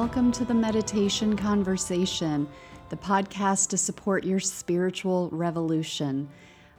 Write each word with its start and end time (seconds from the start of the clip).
welcome 0.00 0.30
to 0.30 0.44
the 0.44 0.52
Meditation 0.52 1.34
Conversation, 1.38 2.46
the 2.90 2.96
podcast 2.98 3.70
to 3.70 3.78
support 3.78 4.24
your 4.24 4.38
spiritual 4.38 5.30
revolution. 5.30 6.28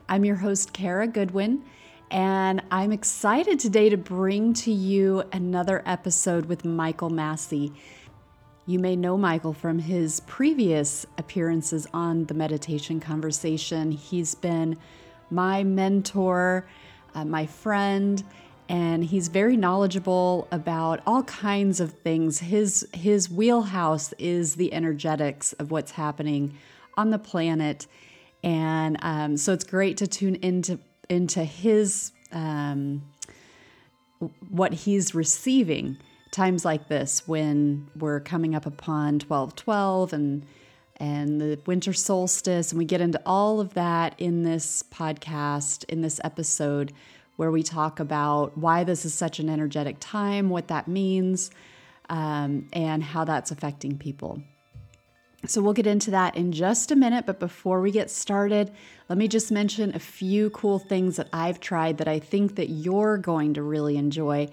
I'm 0.08 0.24
your 0.24 0.36
host, 0.36 0.72
Kara 0.72 1.08
Goodwin, 1.08 1.64
and 2.12 2.62
I'm 2.70 2.92
excited 2.92 3.60
today 3.60 3.90
to 3.90 3.98
bring 3.98 4.54
to 4.54 4.72
you 4.72 5.24
another 5.34 5.82
episode 5.88 6.46
with 6.46 6.64
Michael 6.64 7.10
Massey. 7.10 7.74
You 8.68 8.78
may 8.78 8.96
know 8.96 9.18
Michael 9.18 9.54
from 9.54 9.80
his 9.80 10.20
previous 10.20 11.08
appearances 11.18 11.88
on 11.96 12.26
the 12.26 12.36
Meditation 12.36 13.00
Conversation. 13.00 13.92
He's 13.92 14.36
been 14.36 14.78
my 15.32 15.64
mentor, 15.64 16.68
uh, 17.16 17.26
my 17.26 17.48
friend, 17.48 18.24
and 18.70 19.06
he's 19.06 19.28
very 19.30 19.56
knowledgeable 19.56 20.48
about 20.52 21.02
all 21.06 21.24
kinds 21.24 21.80
of 21.80 21.94
things. 21.94 22.40
His 22.40 22.88
his 22.94 23.30
wheelhouse 23.30 24.14
is 24.18 24.56
the 24.56 24.74
energetics 24.74 25.54
of 25.54 25.72
what's 25.72 25.92
happening 25.92 26.58
on 26.98 27.12
the 27.12 27.20
planet, 27.20 27.88
and 28.44 28.98
um, 29.02 29.38
so 29.38 29.54
it's 29.54 29.64
great 29.64 29.98
to 29.98 30.08
tune 30.08 30.36
into 30.36 30.80
into 31.10 31.44
his 31.44 32.12
um, 32.32 33.04
what 34.50 34.74
he's 34.74 35.16
receiving 35.16 35.98
times 36.32 36.66
like 36.66 36.88
this 36.88 37.28
when 37.28 37.88
we're 37.96 38.20
coming 38.20 38.54
up 38.54 38.66
upon 38.66 39.20
twelve 39.20 39.56
twelve 39.56 40.14
and 40.14 40.46
and 41.00 41.40
the 41.40 41.60
winter 41.68 41.94
solstice. 41.94 42.72
And 42.72 42.80
we 42.80 42.86
get 42.86 43.02
into 43.02 43.22
all 43.26 43.60
of 43.60 43.76
that 43.76 44.16
in 44.20 44.44
this 44.44 44.84
podcast 44.84 45.86
in 45.86 46.02
this 46.02 46.20
episode 46.24 46.92
where 47.38 47.52
we 47.52 47.64
talk 47.64 48.00
about 48.00 48.58
why 48.58 48.84
this 48.84 49.06
is 49.06 49.14
such 49.14 49.40
an 49.40 49.50
energetic 49.50 49.96
time, 50.00 50.50
what 50.50 50.68
that 50.68 50.88
means, 50.88 51.50
um, 52.10 52.68
and 52.74 53.02
how 53.02 53.24
that's 53.24 53.52
affecting 53.52 53.98
people. 53.98 54.42
So, 55.46 55.62
we'll 55.62 55.74
get 55.74 55.88
into 55.88 56.12
that 56.12 56.36
in 56.36 56.52
just 56.52 56.92
a 56.92 56.96
minute. 56.96 57.26
But 57.26 57.40
before 57.40 57.80
we 57.80 57.92
get 57.92 58.10
started, 58.10 58.72
let 59.08 59.18
me 59.18 59.28
just 59.28 59.52
mention 59.52 59.96
a 59.96 60.00
few 60.00 60.50
cool 60.50 60.80
things 60.80 61.16
that 61.18 61.30
I've 61.32 61.60
tried 61.60 62.00
that 62.00 62.08
I 62.08 62.20
think 62.20 62.56
that 62.56 62.70
you're 62.70 63.18
going 63.18 63.54
to 63.54 63.62
really 63.62 63.98
enjoy. 63.98 64.50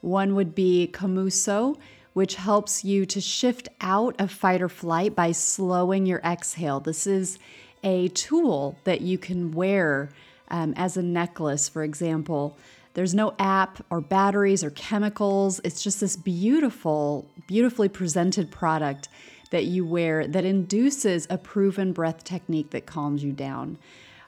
One 0.00 0.36
would 0.36 0.54
be 0.54 0.90
Komuso, 0.92 1.76
which 2.12 2.36
helps 2.36 2.84
you 2.84 3.04
to 3.06 3.20
shift 3.20 3.68
out 3.80 4.14
of 4.20 4.30
fight 4.30 4.62
or 4.62 4.68
flight 4.68 5.14
by 5.14 5.32
slowing 5.32 6.06
your 6.06 6.20
exhale. 6.20 6.78
This 6.80 7.06
is 7.06 7.38
a 7.82 8.08
tool 8.08 8.78
that 8.84 9.00
you 9.00 9.18
can 9.18 9.52
wear 9.52 10.10
um, 10.50 10.74
as 10.76 10.96
a 10.96 11.02
necklace, 11.02 11.68
for 11.68 11.82
example. 11.82 12.56
There's 12.94 13.14
no 13.14 13.34
app 13.38 13.84
or 13.90 14.00
batteries 14.00 14.64
or 14.64 14.70
chemicals. 14.70 15.60
It's 15.62 15.82
just 15.82 16.00
this 16.00 16.16
beautiful, 16.16 17.28
beautifully 17.46 17.88
presented 17.88 18.50
product 18.50 19.08
that 19.50 19.64
you 19.64 19.86
wear 19.86 20.26
that 20.26 20.44
induces 20.44 21.26
a 21.30 21.38
proven 21.38 21.92
breath 21.92 22.24
technique 22.24 22.70
that 22.70 22.86
calms 22.86 23.22
you 23.22 23.32
down. 23.32 23.78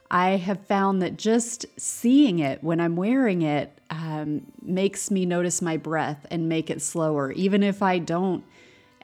I 0.09 0.31
have 0.31 0.65
found 0.65 1.01
that 1.01 1.17
just 1.17 1.65
seeing 1.77 2.39
it 2.39 2.63
when 2.63 2.81
I'm 2.81 2.97
wearing 2.97 3.43
it 3.43 3.77
um, 3.89 4.45
makes 4.61 5.09
me 5.09 5.25
notice 5.25 5.61
my 5.61 5.77
breath 5.77 6.25
and 6.29 6.49
make 6.49 6.69
it 6.69 6.81
slower, 6.81 7.31
even 7.31 7.63
if 7.63 7.81
I 7.81 7.97
don't 7.99 8.43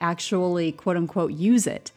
actually 0.02 0.72
quote 0.72 0.98
unquote 0.98 1.32
use 1.32 1.66
it. 1.66 1.92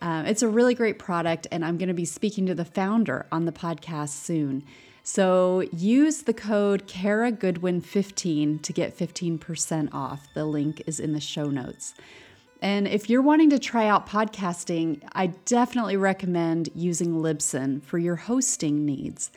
Um, 0.00 0.26
it's 0.26 0.42
a 0.42 0.48
really 0.48 0.74
great 0.74 0.98
product, 0.98 1.46
and 1.50 1.64
I'm 1.64 1.76
going 1.78 1.88
to 1.88 1.94
be 1.94 2.04
speaking 2.04 2.46
to 2.46 2.54
the 2.54 2.64
founder 2.64 3.26
on 3.30 3.44
the 3.44 3.52
podcast 3.52 4.10
soon. 4.10 4.64
So 5.02 5.62
use 5.72 6.22
the 6.22 6.34
code 6.34 6.86
Kara 6.86 7.32
Goodwin 7.32 7.80
15 7.80 8.60
to 8.60 8.72
get 8.72 8.96
15% 8.96 9.92
off. 9.92 10.28
The 10.34 10.44
link 10.44 10.82
is 10.86 11.00
in 11.00 11.12
the 11.12 11.20
show 11.20 11.48
notes. 11.48 11.94
And 12.62 12.86
if 12.86 13.08
you're 13.08 13.22
wanting 13.22 13.50
to 13.50 13.58
try 13.58 13.86
out 13.86 14.06
podcasting, 14.06 15.02
I 15.12 15.28
definitely 15.46 15.96
recommend 15.96 16.68
using 16.74 17.14
Libsyn 17.14 17.82
for 17.82 17.98
your 17.98 18.16
hosting 18.16 18.84
needs. 18.84 19.30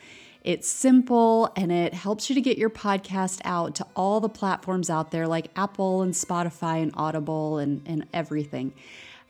It's 0.44 0.68
simple 0.70 1.54
and 1.56 1.72
it 1.72 1.94
helps 1.94 2.30
you 2.30 2.36
to 2.36 2.42
get 2.42 2.58
your 2.58 2.70
podcast 2.70 3.40
out 3.46 3.76
to 3.76 3.88
all 3.96 4.20
the 4.20 4.28
platforms 4.28 4.90
out 4.90 5.12
there 5.12 5.26
like 5.26 5.50
Apple 5.56 6.02
and 6.02 6.14
Spotify 6.14 6.84
and 6.84 6.92
Audible 6.96 7.60
and, 7.60 7.82
and 7.86 8.06
everything. 8.14 8.74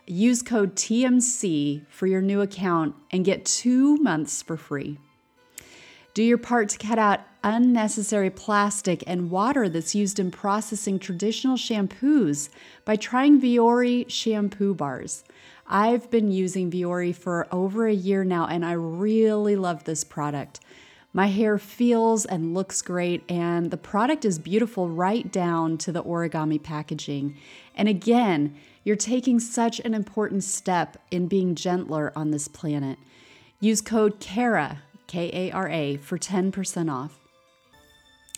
Use 0.06 0.42
code 0.42 0.76
TMC 0.76 1.88
for 1.88 2.08
your 2.08 2.22
new 2.22 2.42
account 2.42 2.96
and 3.12 3.24
get 3.24 3.46
two 3.46 3.96
months 3.98 4.42
for 4.42 4.58
free. 4.58 5.00
Do 6.14 6.22
your 6.22 6.38
part 6.38 6.70
to 6.70 6.78
cut 6.78 7.00
out 7.00 7.22
unnecessary 7.44 8.30
plastic 8.30 9.04
and 9.08 9.32
water 9.32 9.70
that's 9.70 9.96
used 9.96 10.20
in 10.20 10.30
processing 10.30 11.00
traditional 11.00 11.56
shampoos 11.56 12.50
by 12.86 12.98
trying 12.98 13.42
Viori 13.42 14.10
shampoo 14.10 14.74
bars. 14.74 15.24
I've 15.68 16.12
been 16.12 16.32
using 16.32 16.70
Viori 16.70 17.16
for 17.16 17.48
over 17.52 17.88
a 17.88 17.94
year 17.94 18.24
now 18.24 18.46
and 18.46 18.66
I 18.66 18.74
really 18.74 19.56
love 19.56 19.86
this 19.86 20.04
product. 20.04 20.60
My 21.16 21.28
hair 21.28 21.60
feels 21.60 22.26
and 22.26 22.56
looks 22.56 22.82
great, 22.82 23.24
and 23.30 23.70
the 23.70 23.78
product 23.78 24.26
is 24.26 24.40
beautiful 24.40 24.90
right 24.90 25.32
down 25.32 25.78
to 25.80 25.92
the 25.92 26.04
origami 26.04 26.62
packaging. 26.62 27.38
And 27.76 27.88
again, 27.88 28.56
you're 28.84 28.96
taking 28.96 29.40
such 29.40 29.80
an 29.82 29.94
important 29.94 30.44
step 30.44 30.98
in 31.12 31.28
being 31.28 31.54
gentler 31.54 32.12
on 32.16 32.32
this 32.32 32.48
planet. 32.48 32.98
Use 33.60 33.80
code 33.80 34.20
KARA, 34.20 34.82
K 35.06 35.30
A 35.32 35.52
R 35.52 35.70
A, 35.70 35.98
for 35.98 36.18
10% 36.18 36.92
off. 36.92 37.20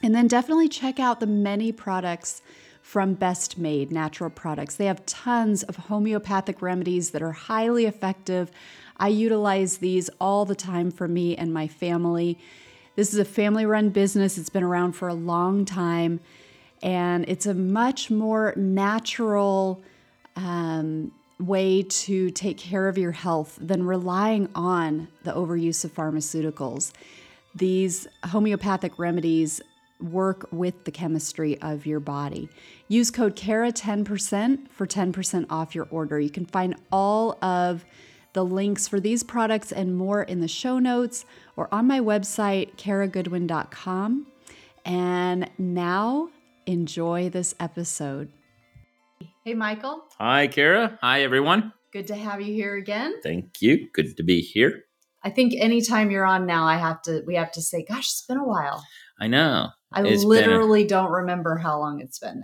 And 0.04 0.14
then 0.14 0.28
definitely 0.28 0.68
check 0.68 1.00
out 1.00 1.22
the 1.22 1.28
many 1.28 1.72
products 1.72 2.42
from 2.82 3.14
Best 3.14 3.58
Made 3.58 3.90
Natural 3.90 4.30
Products. 4.30 4.76
They 4.76 4.86
have 4.86 5.06
tons 5.06 5.64
of 5.64 5.78
homeopathic 5.78 6.62
remedies 6.62 7.12
that 7.12 7.24
are 7.24 7.32
highly 7.32 7.86
effective. 7.86 8.52
I 8.98 9.08
utilize 9.08 9.78
these 9.78 10.10
all 10.20 10.44
the 10.44 10.56
time 10.56 10.92
for 10.92 11.08
me 11.08 11.38
and 11.38 11.54
my 11.54 11.68
family. 11.68 12.38
This 12.96 13.14
is 13.14 13.20
a 13.20 13.26
family 13.26 13.66
run 13.66 13.90
business, 13.90 14.38
it's 14.38 14.50
been 14.50 14.64
around 14.64 14.94
for 14.94 15.10
a 15.10 15.14
long 15.14 15.66
time, 15.66 16.22
and 16.82 17.26
it's 17.28 17.46
a 17.46 17.54
much 17.54 18.10
more 18.10 18.54
natural 18.56 19.84
um, 20.38 21.12
way 21.38 21.84
to 21.84 22.32
take 22.32 22.58
care 22.58 22.88
of 22.88 22.98
your 22.98 23.12
health 23.12 23.58
than 23.60 23.86
relying 23.86 24.48
on 24.56 25.10
the 25.24 25.34
overuse 25.34 25.84
of 25.84 25.94
pharmaceuticals. 25.94 26.94
These 27.54 28.08
homeopathic 28.24 28.98
remedies 28.98 29.62
work 30.00 30.48
with 30.52 30.86
the 30.86 30.92
chemistry 30.92 31.60
of 31.62 31.86
your 31.86 32.00
body. 32.00 32.48
Use 32.88 33.12
code 33.12 33.36
KARA10% 33.36 34.70
for 34.70 34.88
10% 34.88 35.46
off 35.50 35.76
your 35.76 35.88
order. 35.90 36.20
You 36.20 36.30
can 36.30 36.46
find 36.46 36.76
all 36.92 37.44
of 37.44 37.84
the 38.36 38.46
links 38.46 38.88
for 38.88 39.00
these 39.00 39.24
products 39.24 39.72
and 39.72 39.96
more 39.96 40.22
in 40.22 40.42
the 40.42 40.48
show 40.48 40.78
notes 40.78 41.26
or 41.56 41.74
on 41.74 41.88
my 41.88 42.02
website, 42.02 42.76
karagoodwin.com. 42.76 44.28
And 44.86 45.50
now 45.58 46.30
enjoy 46.68 47.30
this 47.30 47.56
episode. 47.60 48.30
Hey, 49.44 49.54
Michael. 49.54 50.04
Hi, 50.20 50.48
Kara. 50.48 51.00
Hi, 51.02 51.24
everyone. 51.24 51.72
Good 51.94 52.08
to 52.08 52.16
have 52.16 52.42
you 52.42 52.54
here 52.54 52.76
again. 52.76 53.22
Thank 53.24 53.62
you. 53.62 53.88
Good 53.94 54.18
to 54.18 54.24
be 54.24 54.42
here. 54.42 54.84
I 55.24 55.30
think 55.30 55.54
anytime 55.58 56.12
you're 56.12 56.26
on 56.26 56.46
now, 56.46 56.66
I 56.66 56.76
have 56.76 57.02
to, 57.04 57.24
we 57.26 57.36
have 57.36 57.54
to 57.54 57.62
say, 57.62 57.86
gosh, 57.88 58.08
it's 58.08 58.26
been 58.28 58.38
a 58.38 58.46
while. 58.46 58.84
I 59.20 59.28
know. 59.28 59.70
I 59.94 60.04
it's 60.04 60.26
literally 60.26 60.84
a, 60.84 60.88
don't 60.88 61.12
remember 61.12 61.56
how 61.56 61.80
long 61.80 62.02
it's 62.02 62.20
been 62.20 62.42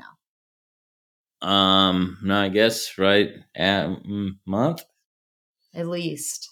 now. 1.42 1.48
Um, 1.48 2.18
no, 2.24 2.40
I 2.40 2.50
guess 2.50 2.98
right 2.98 3.30
at 3.56 3.90
month 4.48 4.84
at 5.74 5.88
least. 5.88 6.50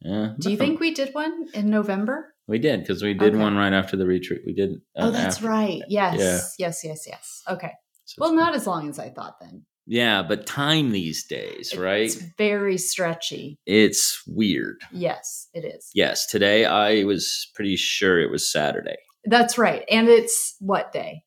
Yeah. 0.00 0.34
Do 0.38 0.50
you 0.50 0.56
think 0.56 0.80
we 0.80 0.92
did 0.92 1.14
one 1.14 1.48
in 1.54 1.70
November? 1.70 2.34
We 2.46 2.58
did 2.58 2.80
because 2.80 3.02
we 3.02 3.14
did 3.14 3.34
okay. 3.34 3.42
one 3.42 3.56
right 3.56 3.72
after 3.72 3.96
the 3.96 4.06
retreat. 4.06 4.42
We 4.46 4.54
did. 4.54 4.74
Uh, 4.96 5.06
oh, 5.06 5.10
that's 5.10 5.36
after. 5.36 5.48
right. 5.48 5.82
Yes. 5.88 6.16
Yeah. 6.58 6.66
Yes. 6.66 6.84
Yes. 6.84 7.06
Yes. 7.06 7.42
Okay. 7.48 7.72
So 8.04 8.16
well, 8.20 8.32
not 8.32 8.54
as 8.54 8.66
long 8.66 8.88
as 8.88 8.98
I 8.98 9.10
thought 9.10 9.40
then. 9.40 9.64
Yeah, 9.86 10.22
but 10.22 10.46
time 10.46 10.90
these 10.90 11.24
days, 11.26 11.76
right? 11.76 12.06
It's 12.06 12.16
very 12.36 12.76
stretchy. 12.76 13.58
It's 13.66 14.20
weird. 14.26 14.80
Yes, 14.92 15.48
it 15.54 15.64
is. 15.64 15.90
Yes, 15.94 16.26
today 16.26 16.64
I 16.64 17.04
was 17.04 17.50
pretty 17.54 17.76
sure 17.76 18.20
it 18.20 18.30
was 18.30 18.50
Saturday. 18.50 18.96
That's 19.24 19.58
right. 19.58 19.84
And 19.88 20.08
it's 20.08 20.56
what 20.58 20.92
day? 20.92 21.22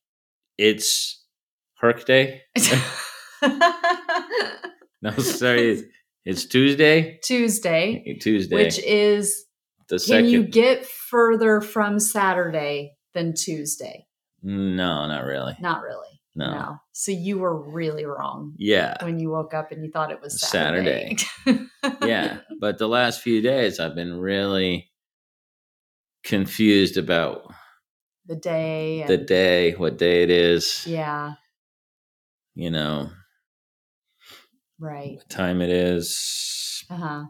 It's 0.58 1.22
Herc 1.78 2.04
Day. 2.04 2.42
no, 5.02 5.10
sorry. 5.18 5.90
It's 6.24 6.44
Tuesday. 6.44 7.18
Tuesday. 7.22 8.18
Tuesday. 8.20 8.54
Which 8.54 8.78
is 8.80 9.44
the 9.88 9.98
second. 9.98 10.24
Can 10.24 10.32
you 10.32 10.42
get 10.44 10.84
further 10.84 11.60
from 11.60 11.98
Saturday 11.98 12.96
than 13.14 13.34
Tuesday? 13.34 14.06
No, 14.42 15.06
not 15.06 15.24
really. 15.24 15.56
Not 15.60 15.82
really. 15.82 16.20
No. 16.34 16.50
no. 16.52 16.76
So 16.92 17.12
you 17.12 17.38
were 17.38 17.70
really 17.72 18.04
wrong. 18.04 18.54
Yeah. 18.56 19.02
When 19.04 19.18
you 19.18 19.30
woke 19.30 19.54
up 19.54 19.72
and 19.72 19.84
you 19.84 19.90
thought 19.90 20.10
it 20.10 20.20
was 20.20 20.40
Saturday. 20.40 21.16
Saturday. 21.16 21.66
yeah. 22.02 22.38
But 22.60 22.78
the 22.78 22.88
last 22.88 23.20
few 23.20 23.40
days 23.40 23.80
I've 23.80 23.94
been 23.94 24.18
really 24.18 24.90
confused 26.24 26.96
about 26.96 27.52
the 28.26 28.36
day. 28.36 29.04
the 29.06 29.16
day, 29.16 29.72
what 29.72 29.98
day 29.98 30.22
it 30.22 30.30
is. 30.30 30.86
Yeah. 30.86 31.34
You 32.54 32.70
know, 32.70 33.10
Right. 34.80 35.16
what 35.16 35.28
time 35.28 35.60
it 35.60 35.70
is. 35.70 36.84
Uh 36.90 36.96
huh. 36.96 37.24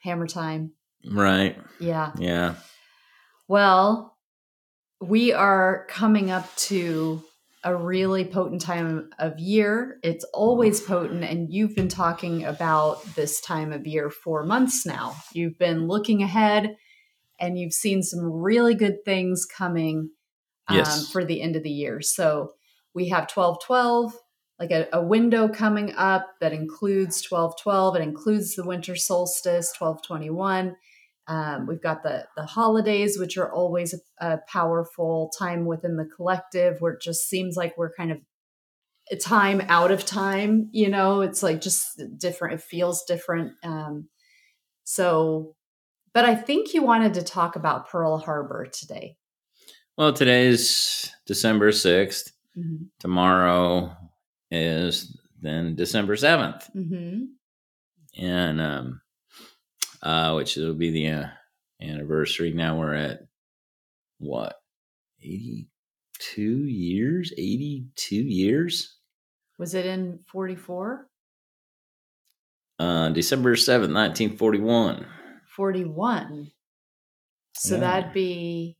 Hammer 0.00 0.26
time. 0.26 0.72
Right. 1.10 1.56
Yeah. 1.80 2.12
Yeah. 2.18 2.54
Well, 3.48 4.16
we 5.00 5.32
are 5.32 5.86
coming 5.88 6.30
up 6.30 6.54
to 6.56 7.22
a 7.64 7.74
really 7.76 8.24
potent 8.24 8.60
time 8.60 9.10
of 9.18 9.38
year. 9.38 9.98
It's 10.02 10.24
always 10.34 10.80
potent, 10.80 11.24
and 11.24 11.52
you've 11.52 11.74
been 11.76 11.88
talking 11.88 12.44
about 12.44 13.04
this 13.14 13.40
time 13.40 13.72
of 13.72 13.86
year 13.86 14.10
for 14.10 14.44
months 14.44 14.84
now. 14.84 15.14
You've 15.32 15.58
been 15.58 15.86
looking 15.86 16.22
ahead 16.22 16.76
and 17.40 17.58
you've 17.58 17.72
seen 17.72 18.02
some 18.02 18.20
really 18.30 18.74
good 18.74 19.04
things 19.04 19.46
coming 19.46 20.10
um, 20.68 20.76
Yes. 20.78 21.10
for 21.10 21.24
the 21.24 21.40
end 21.40 21.56
of 21.56 21.62
the 21.62 21.70
year. 21.70 22.00
So 22.02 22.52
we 22.94 23.08
have 23.08 23.28
1212, 23.32 24.14
like 24.58 24.70
a, 24.70 24.86
a 24.92 25.02
window 25.02 25.48
coming 25.48 25.94
up 25.96 26.34
that 26.40 26.52
includes 26.52 27.26
1212. 27.28 27.96
It 27.96 28.02
includes 28.02 28.54
the 28.54 28.64
winter 28.64 28.94
solstice, 28.94 29.72
1221. 29.78 30.76
Um, 31.28 31.66
we've 31.66 31.82
got 31.82 32.02
the 32.02 32.26
the 32.36 32.44
holidays, 32.44 33.18
which 33.18 33.36
are 33.36 33.52
always 33.52 33.94
a, 33.94 34.34
a 34.34 34.38
powerful 34.48 35.30
time 35.38 35.66
within 35.66 35.96
the 35.96 36.08
collective, 36.16 36.80
where 36.80 36.92
it 36.94 37.00
just 37.00 37.28
seems 37.28 37.56
like 37.56 37.78
we're 37.78 37.94
kind 37.94 38.10
of 38.10 38.18
a 39.10 39.16
time 39.16 39.62
out 39.68 39.90
of 39.90 40.04
time. 40.04 40.68
You 40.72 40.88
know, 40.88 41.20
it's 41.20 41.42
like 41.42 41.60
just 41.60 42.02
different. 42.18 42.54
It 42.54 42.62
feels 42.62 43.04
different. 43.04 43.52
Um, 43.62 44.08
so, 44.84 45.54
but 46.12 46.24
I 46.24 46.34
think 46.34 46.74
you 46.74 46.82
wanted 46.82 47.14
to 47.14 47.22
talk 47.22 47.54
about 47.54 47.88
Pearl 47.88 48.18
Harbor 48.18 48.66
today. 48.66 49.16
Well, 49.96 50.12
today's 50.12 51.12
December 51.26 51.70
6th. 51.70 52.32
Mm-hmm. 52.58 52.84
Tomorrow 52.98 53.96
is 54.52 55.16
then 55.40 55.74
December 55.74 56.14
7th. 56.14 56.70
Mm-hmm. 56.76 57.24
And, 58.22 58.60
um, 58.60 59.00
uh, 60.02 60.34
which 60.34 60.56
will 60.56 60.74
be 60.74 60.90
the 60.90 61.08
uh, 61.08 61.26
anniversary. 61.80 62.52
Now 62.52 62.78
we're 62.78 62.94
at 62.94 63.20
what, 64.18 64.54
82 65.22 66.42
years? 66.42 67.32
82 67.36 68.16
years? 68.16 68.98
Was 69.58 69.74
it 69.74 69.86
in 69.86 70.20
44? 70.30 71.06
Uh, 72.78 73.08
December 73.10 73.54
7th, 73.54 73.94
1941. 73.94 75.06
41. 75.56 76.50
So 77.54 77.74
Yeah. 77.74 77.80
that'd 77.80 78.12
be 78.12 78.76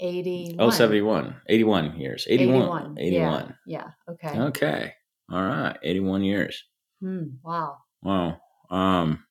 81. 0.00 0.56
Oh, 0.66 0.70
71. 0.70 1.36
81 1.48 2.00
years. 2.00 2.26
81. 2.28 2.96
81. 2.98 3.54
Yeah. 3.66 3.90
yeah. 4.08 4.12
Okay. 4.12 4.40
Okay. 4.40 4.94
All 5.30 5.42
right. 5.42 5.76
81 5.82 6.22
years. 6.22 6.62
Hmm. 7.00 7.24
Wow. 7.42 7.78
Wow. 8.02 8.40
Um, 8.70 9.24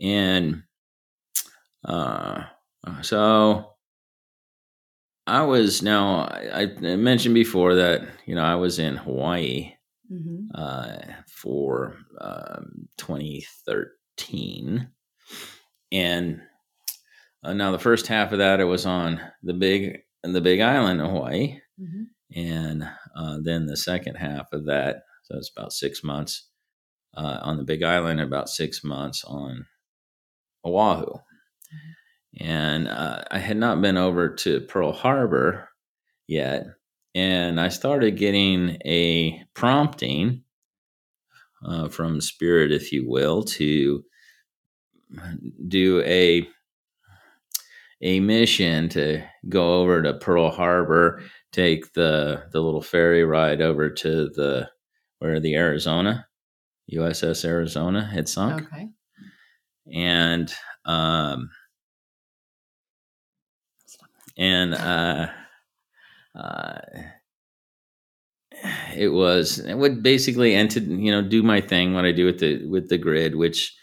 and 0.00 0.62
uh, 1.84 2.44
so 3.02 3.74
I 5.26 5.42
was 5.42 5.82
now. 5.82 6.20
I, 6.20 6.62
I 6.62 6.96
mentioned 6.96 7.34
before 7.34 7.74
that 7.74 8.02
you 8.26 8.34
know 8.34 8.42
I 8.44 8.54
was 8.54 8.78
in 8.78 8.96
Hawaii 8.96 9.72
hmm 10.08 10.46
uh, 10.54 10.96
for 11.28 11.96
um, 12.20 12.88
2013, 12.96 14.88
and 15.92 16.40
uh, 17.44 17.52
now 17.52 17.72
the 17.72 17.78
first 17.78 18.06
half 18.06 18.32
of 18.32 18.38
that 18.38 18.60
it 18.60 18.64
was 18.64 18.86
on 18.86 19.20
the 19.42 19.54
big 19.54 19.98
the 20.22 20.40
Big 20.40 20.60
Island, 20.60 21.00
of 21.00 21.10
Hawaii, 21.10 21.60
hmm 21.78 22.04
and 22.34 22.88
uh, 23.18 23.38
then 23.42 23.66
the 23.66 23.76
second 23.76 24.14
half 24.14 24.52
of 24.52 24.66
that, 24.66 25.02
so 25.24 25.36
it's 25.36 25.50
about 25.50 25.72
six 25.72 26.04
months 26.04 26.48
uh, 27.16 27.40
on 27.42 27.56
the 27.56 27.64
Big 27.64 27.82
Island, 27.82 28.20
about 28.20 28.48
six 28.48 28.84
months 28.84 29.24
on 29.24 29.66
Oahu. 30.64 31.18
And 32.40 32.86
uh, 32.86 33.24
I 33.30 33.38
had 33.38 33.56
not 33.56 33.82
been 33.82 33.96
over 33.96 34.34
to 34.36 34.60
Pearl 34.60 34.92
Harbor 34.92 35.68
yet, 36.28 36.66
and 37.14 37.60
I 37.60 37.68
started 37.68 38.16
getting 38.16 38.78
a 38.84 39.42
prompting 39.54 40.44
uh, 41.66 41.88
from 41.88 42.20
Spirit, 42.20 42.70
if 42.70 42.92
you 42.92 43.08
will, 43.08 43.42
to 43.42 44.04
do 45.66 46.02
a 46.02 46.46
a 48.00 48.20
mission 48.20 48.88
to 48.90 49.24
go 49.48 49.80
over 49.80 50.02
to 50.02 50.14
Pearl 50.14 50.50
Harbor 50.50 51.20
take 51.52 51.92
the 51.94 52.44
the 52.52 52.60
little 52.60 52.82
ferry 52.82 53.24
ride 53.24 53.60
over 53.60 53.90
to 53.90 54.28
the 54.30 54.68
where 55.18 55.40
the 55.40 55.54
Arizona 55.56 56.26
USS 56.92 57.44
Arizona 57.44 58.04
had 58.04 58.28
sunk 58.28 58.62
Okay. 58.64 58.88
and 59.92 60.52
um 60.84 61.50
and 64.36 64.74
uh 64.74 65.28
uh 66.34 66.78
it 68.96 69.08
was 69.08 69.58
it 69.60 69.74
would 69.74 70.02
basically 70.02 70.54
and 70.54 70.70
to 70.70 70.80
you 70.80 71.10
know 71.10 71.22
do 71.22 71.42
my 71.42 71.60
thing 71.60 71.94
what 71.94 72.04
I 72.04 72.12
do 72.12 72.24
with 72.26 72.40
the 72.40 72.66
with 72.66 72.88
the 72.88 72.98
grid 72.98 73.36
which 73.36 73.76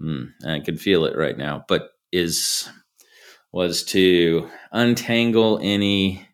mm, 0.00 0.28
I 0.46 0.60
can 0.60 0.76
feel 0.76 1.04
it 1.04 1.16
right 1.16 1.36
now 1.36 1.64
but 1.68 1.90
is 2.12 2.68
was 3.52 3.82
to 3.84 4.48
untangle 4.72 5.58
any 5.62 6.26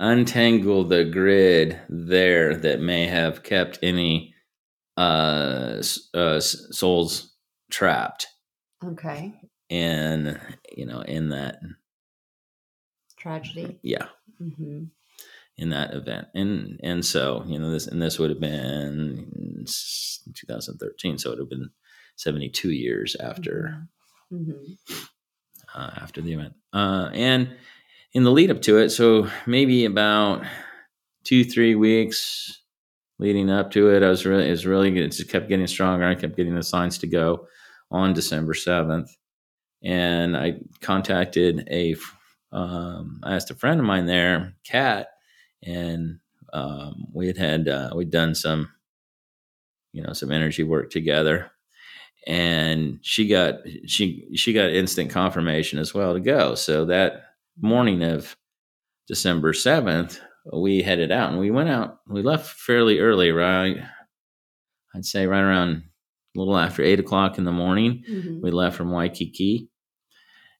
untangle 0.00 0.82
the 0.84 1.04
grid 1.04 1.78
there 1.90 2.56
that 2.56 2.80
may 2.80 3.06
have 3.06 3.42
kept 3.42 3.78
any 3.82 4.34
uh, 4.96 5.80
uh 6.14 6.40
souls 6.40 7.36
trapped 7.70 8.26
Okay. 8.84 9.38
in 9.68 10.40
you 10.74 10.86
know 10.86 11.02
in 11.02 11.28
that 11.28 11.60
Tragedy. 13.16 13.78
yeah 13.82 14.06
hmm 14.38 14.84
in 15.58 15.68
that 15.68 15.92
event 15.92 16.26
and 16.34 16.80
and 16.82 17.04
so 17.04 17.44
you 17.46 17.58
know 17.58 17.70
this 17.70 17.86
and 17.86 18.00
this 18.00 18.18
would 18.18 18.30
have 18.30 18.40
been 18.40 19.66
2013 20.34 21.18
so 21.18 21.28
it 21.28 21.32
would 21.32 21.40
have 21.40 21.50
been 21.50 21.68
72 22.16 22.70
years 22.70 23.14
after 23.16 23.86
hmm 24.30 24.52
uh, 25.74 25.90
after 25.96 26.20
the 26.20 26.32
event. 26.32 26.54
Uh, 26.72 27.10
and 27.12 27.56
in 28.12 28.24
the 28.24 28.30
lead 28.30 28.50
up 28.50 28.62
to 28.62 28.78
it, 28.78 28.90
so 28.90 29.28
maybe 29.46 29.84
about 29.84 30.44
two, 31.24 31.44
three 31.44 31.74
weeks 31.74 32.60
leading 33.18 33.50
up 33.50 33.70
to 33.72 33.90
it, 33.90 34.02
I 34.02 34.08
was 34.08 34.24
really, 34.24 34.48
it 34.48 34.50
was 34.50 34.66
really 34.66 34.90
good. 34.90 35.04
It 35.04 35.12
just 35.12 35.30
kept 35.30 35.48
getting 35.48 35.66
stronger. 35.66 36.06
I 36.06 36.14
kept 36.14 36.36
getting 36.36 36.54
the 36.54 36.62
signs 36.62 36.98
to 36.98 37.06
go 37.06 37.46
on 37.90 38.14
December 38.14 38.54
7th. 38.54 39.10
And 39.82 40.36
I 40.36 40.54
contacted 40.80 41.68
a, 41.70 41.96
um, 42.52 43.20
I 43.22 43.34
asked 43.34 43.50
a 43.50 43.54
friend 43.54 43.78
of 43.78 43.86
mine 43.86 44.06
there, 44.06 44.54
Kat, 44.64 45.08
and 45.62 46.18
um, 46.52 47.06
we 47.12 47.26
had 47.26 47.36
had, 47.36 47.68
uh, 47.68 47.90
we'd 47.94 48.10
done 48.10 48.34
some, 48.34 48.70
you 49.92 50.02
know, 50.02 50.12
some 50.12 50.30
energy 50.32 50.62
work 50.62 50.90
together 50.90 51.50
and 52.26 52.98
she 53.02 53.26
got 53.26 53.54
she 53.86 54.28
she 54.36 54.52
got 54.52 54.70
instant 54.70 55.10
confirmation 55.10 55.78
as 55.78 55.94
well 55.94 56.12
to 56.12 56.20
go. 56.20 56.54
So 56.54 56.84
that 56.86 57.29
morning 57.60 58.02
of 58.02 58.36
December 59.08 59.52
seventh, 59.52 60.20
we 60.52 60.82
headed 60.82 61.12
out 61.12 61.30
and 61.30 61.38
we 61.40 61.50
went 61.50 61.68
out. 61.68 61.98
We 62.08 62.22
left 62.22 62.48
fairly 62.58 62.98
early, 62.98 63.30
right? 63.30 63.76
I'd 64.94 65.04
say 65.04 65.26
right 65.26 65.42
around 65.42 65.84
a 66.36 66.38
little 66.38 66.56
after 66.56 66.82
eight 66.82 67.00
o'clock 67.00 67.38
in 67.38 67.44
the 67.44 67.52
morning. 67.52 68.04
hmm 68.06 68.40
We 68.42 68.50
left 68.50 68.76
from 68.76 68.90
Waikiki 68.90 69.68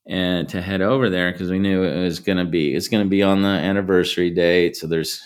and 0.09 0.49
to 0.49 0.61
head 0.61 0.81
over 0.81 1.11
there 1.11 1.31
because 1.33 1.51
we 1.51 1.59
knew 1.59 1.83
it 1.85 2.03
was 2.03 2.21
going 2.21 2.39
to 2.39 2.45
be 2.45 2.75
it's 2.75 2.89
going 2.89 3.05
to 3.05 3.11
be 3.11 3.23
on 3.23 3.43
the 3.43 3.49
anniversary 3.49 4.31
date. 4.31 4.77
So 4.77 4.87
there's 4.87 5.23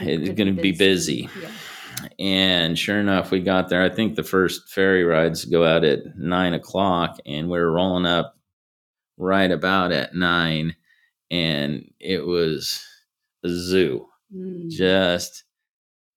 it's 0.00 0.30
going 0.36 0.54
to 0.54 0.62
be 0.62 0.72
busy. 0.72 1.28
Yeah. 1.40 1.48
And 2.18 2.78
sure 2.78 3.00
enough, 3.00 3.30
we 3.30 3.40
got 3.40 3.68
there. 3.68 3.82
I 3.82 3.88
think 3.88 4.14
the 4.14 4.22
first 4.22 4.68
ferry 4.68 5.02
rides 5.02 5.46
go 5.46 5.64
out 5.64 5.82
at 5.82 6.16
nine 6.16 6.52
o'clock, 6.52 7.18
and 7.24 7.48
we're 7.48 7.70
rolling 7.70 8.04
up 8.04 8.35
right 9.16 9.50
about 9.50 9.92
at 9.92 10.14
nine, 10.14 10.76
and 11.30 11.90
it 12.00 12.26
was 12.26 12.84
a 13.44 13.48
zoo, 13.48 14.06
Mm. 14.34 14.70
just 14.70 15.44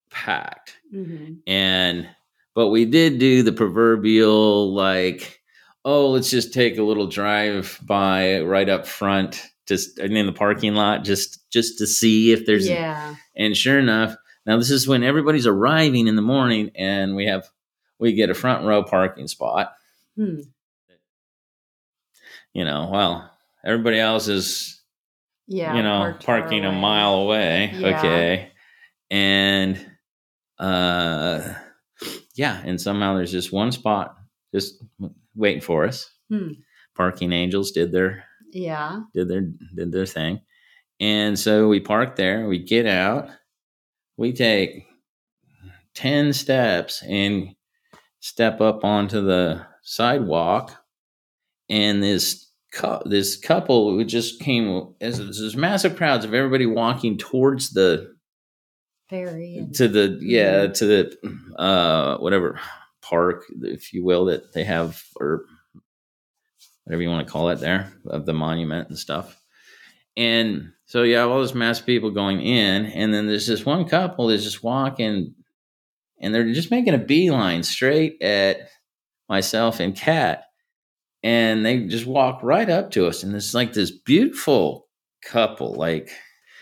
packed. 0.10 0.78
hmm 0.92 1.34
And 1.46 2.10
but 2.56 2.70
we 2.70 2.86
did 2.86 3.20
do 3.20 3.44
the 3.44 3.52
proverbial 3.54 4.74
like, 4.74 5.42
oh, 5.86 6.10
let's 6.10 6.30
just 6.32 6.54
take 6.54 6.78
a 6.78 6.84
little 6.84 7.08
drive 7.08 7.80
by 7.84 8.42
right 8.42 8.68
up 8.68 8.88
front, 8.88 9.44
just 9.68 10.00
in 10.00 10.26
the 10.26 10.34
parking 10.34 10.74
lot, 10.74 11.04
just 11.04 11.50
just 11.52 11.78
to 11.78 11.88
see 11.88 12.32
if 12.32 12.46
there's 12.46 12.68
yeah. 12.68 13.16
and 13.36 13.56
sure 13.56 13.78
enough, 13.80 14.16
now 14.46 14.58
this 14.58 14.72
is 14.72 14.88
when 14.88 15.04
everybody's 15.04 15.48
arriving 15.48 16.08
in 16.08 16.16
the 16.16 16.22
morning, 16.24 16.72
and 16.76 17.16
we 17.16 17.28
have 17.28 17.48
we 18.00 18.14
get 18.14 18.30
a 18.32 18.34
front 18.34 18.66
row 18.66 18.84
parking 18.84 19.28
spot. 19.28 19.74
Hmm. 20.18 20.42
You 22.54 22.66
know, 22.66 22.90
well, 22.92 23.32
everybody 23.64 24.00
else 24.00 24.28
is 24.28 24.82
Yeah. 25.48 25.76
you 25.76 25.84
know 25.84 26.16
parking 26.24 26.66
a 26.66 26.72
mile 26.72 27.16
away. 27.16 27.72
Yeah. 27.74 27.98
Okay, 27.98 28.52
and 29.12 29.78
uh, 30.58 31.54
yeah, 32.36 32.62
and 32.66 32.80
somehow 32.82 33.16
there's 33.16 33.32
just 33.32 33.52
one 33.54 33.72
spot 33.72 34.16
just 34.54 34.84
waiting 35.36 35.62
for 35.62 35.86
us. 35.86 36.10
Hmm. 36.30 36.54
Parking 36.96 37.32
angels 37.32 37.72
did 37.72 37.92
their 37.92 38.26
Yeah. 38.52 39.02
did 39.14 39.28
their 39.30 39.42
did 39.76 39.92
their 39.92 40.06
thing, 40.06 40.42
and 41.00 41.38
so 41.38 41.68
we 41.68 41.80
park 41.80 42.16
there. 42.16 42.48
We 42.48 42.60
get 42.60 42.86
out. 42.86 43.30
We 44.18 44.34
take 44.34 44.86
ten 45.94 46.34
steps 46.34 47.04
and 47.04 47.56
step 48.20 48.60
up 48.60 48.84
onto 48.84 49.22
the 49.22 49.66
sidewalk, 49.84 50.76
and 51.70 52.04
this 52.04 52.48
this 53.06 53.38
couple 53.38 53.92
who 53.92 54.06
just 54.06 54.40
came 54.40 54.94
as 55.02 55.18
this 55.18 55.56
massive 55.56 55.96
crowds 55.96 56.24
of 56.24 56.34
everybody 56.34 56.66
walking 56.66 57.18
towards 57.18 57.72
the 57.72 58.14
ferry 59.10 59.68
to 59.74 59.88
the 59.88 60.20
yeah 60.22 60.68
to 60.68 60.86
the 60.86 61.58
uh 61.58 62.18
whatever 62.18 62.60
park 63.02 63.46
if 63.62 63.92
you 63.92 64.06
will 64.06 64.26
that 64.26 64.54
they 64.54 64.64
have 64.64 65.02
or 65.20 65.46
whatever 66.90 67.04
you 67.04 67.10
want 67.10 67.26
to 67.26 67.32
call 67.32 67.50
it 67.50 67.60
there 67.60 67.94
of 68.08 68.26
the 68.26 68.34
monument 68.34 68.90
and 68.90 68.98
stuff. 68.98 69.40
And 70.18 70.72
so 70.86 71.04
you 71.04 71.18
have 71.18 71.30
all 71.30 71.42
this 71.42 71.54
mass 71.54 71.80
of 71.80 71.86
people 71.86 72.10
going 72.10 72.42
in 72.42 72.88
and 72.88 73.14
then 73.14 73.28
there's 73.28 73.46
this 73.46 73.64
one 73.64 73.88
couple 73.88 74.28
that's 74.28 74.44
just 74.44 74.64
walking 74.64 75.36
and 76.20 76.34
they're 76.34 76.52
just 76.52 76.72
making 76.72 76.96
a 76.96 77.00
beeline 77.00 77.62
straight 77.62 78.22
at 78.22 78.70
myself 79.30 79.80
and 79.80 79.96
kat 79.96 80.46
and 81.24 81.66
they 81.66 81.86
just 81.86 82.06
walk 82.06 82.42
right 82.44 82.70
up 82.70 82.92
to 82.92 83.08
us 83.08 83.24
and 83.24 83.36
it's 83.36 83.54
like 83.54 83.74
this 83.74 83.92
beautiful 83.92 84.88
couple 85.24 85.74
like 85.74 86.10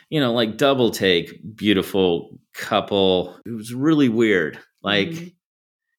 you 0.09 0.19
know 0.19 0.33
like 0.33 0.57
double 0.57 0.89
take 0.91 1.39
beautiful 1.55 2.39
couple. 2.53 3.37
It 3.45 3.51
was 3.51 3.73
really 3.73 4.09
weird 4.09 4.57
like 4.81 5.09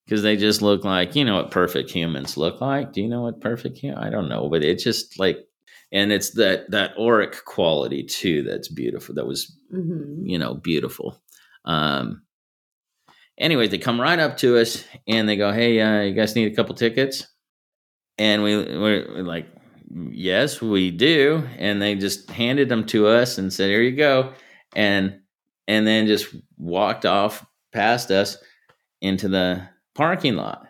because 0.05 0.23
they 0.23 0.37
just 0.37 0.61
look 0.62 0.85
like 0.85 1.15
you 1.15 1.25
know 1.25 1.37
what 1.37 1.50
perfect 1.50 1.91
humans 1.91 2.37
look 2.37 2.61
like? 2.61 2.93
Do 2.93 3.00
you 3.03 3.09
know 3.09 3.23
what 3.23 3.41
perfect 3.41 3.79
hu- 3.81 3.95
i 3.97 4.09
don't 4.11 4.29
know 4.29 4.49
but 4.49 4.65
it's 4.65 4.83
just 4.83 5.19
like 5.19 5.38
and 5.93 6.11
it's 6.12 6.31
that 6.33 6.71
that 6.71 6.93
auric 6.99 7.45
quality 7.45 8.03
too 8.03 8.43
that's 8.43 8.69
beautiful 8.69 9.15
that 9.15 9.27
was 9.27 9.55
Mhm. 9.73 10.23
you 10.23 10.38
know 10.38 10.55
beautiful. 10.55 11.23
Um 11.65 12.23
anyways 13.38 13.71
they 13.71 13.79
come 13.79 14.00
right 14.00 14.19
up 14.19 14.37
to 14.38 14.59
us 14.59 14.85
and 15.07 15.29
they 15.29 15.37
go 15.37 15.53
hey 15.53 15.81
uh, 15.81 16.03
you 16.03 16.15
guys 16.15 16.35
need 16.35 16.50
a 16.53 16.57
couple 16.57 16.75
tickets 16.75 17.27
and 18.19 18.43
we 18.43 18.57
we're, 18.57 19.23
like 19.23 19.47
yes 20.11 20.61
we 20.61 20.91
do. 20.91 21.43
And 21.59 21.81
they 21.81 21.95
just 21.95 22.31
handed 22.31 22.69
them 22.69 22.85
to 22.87 23.07
us 23.07 23.39
and 23.39 23.53
said 23.53 23.71
here 23.71 23.83
you 23.83 23.97
go. 23.97 24.33
And 24.77 25.21
and 25.67 25.87
then 25.87 26.07
just 26.07 26.35
walked 26.57 27.07
off 27.07 27.45
past 27.73 28.11
us 28.11 28.37
into 29.01 29.29
the 29.29 29.69
parking 29.95 30.37
lot. 30.37 30.67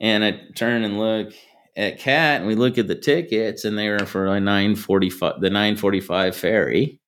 And 0.00 0.24
i 0.24 0.40
turn 0.56 0.84
and 0.84 0.98
look 0.98 1.32
at 1.76 1.98
Kat 1.98 2.40
and 2.40 2.46
we 2.46 2.54
look 2.54 2.76
at 2.76 2.88
the 2.88 2.94
tickets 2.94 3.64
and 3.64 3.78
they 3.78 3.88
were 3.88 4.04
for 4.04 4.26
a 4.26 4.40
945 4.40 5.40
the 5.40 5.48
945 5.50 6.36
ferry. 6.36 7.00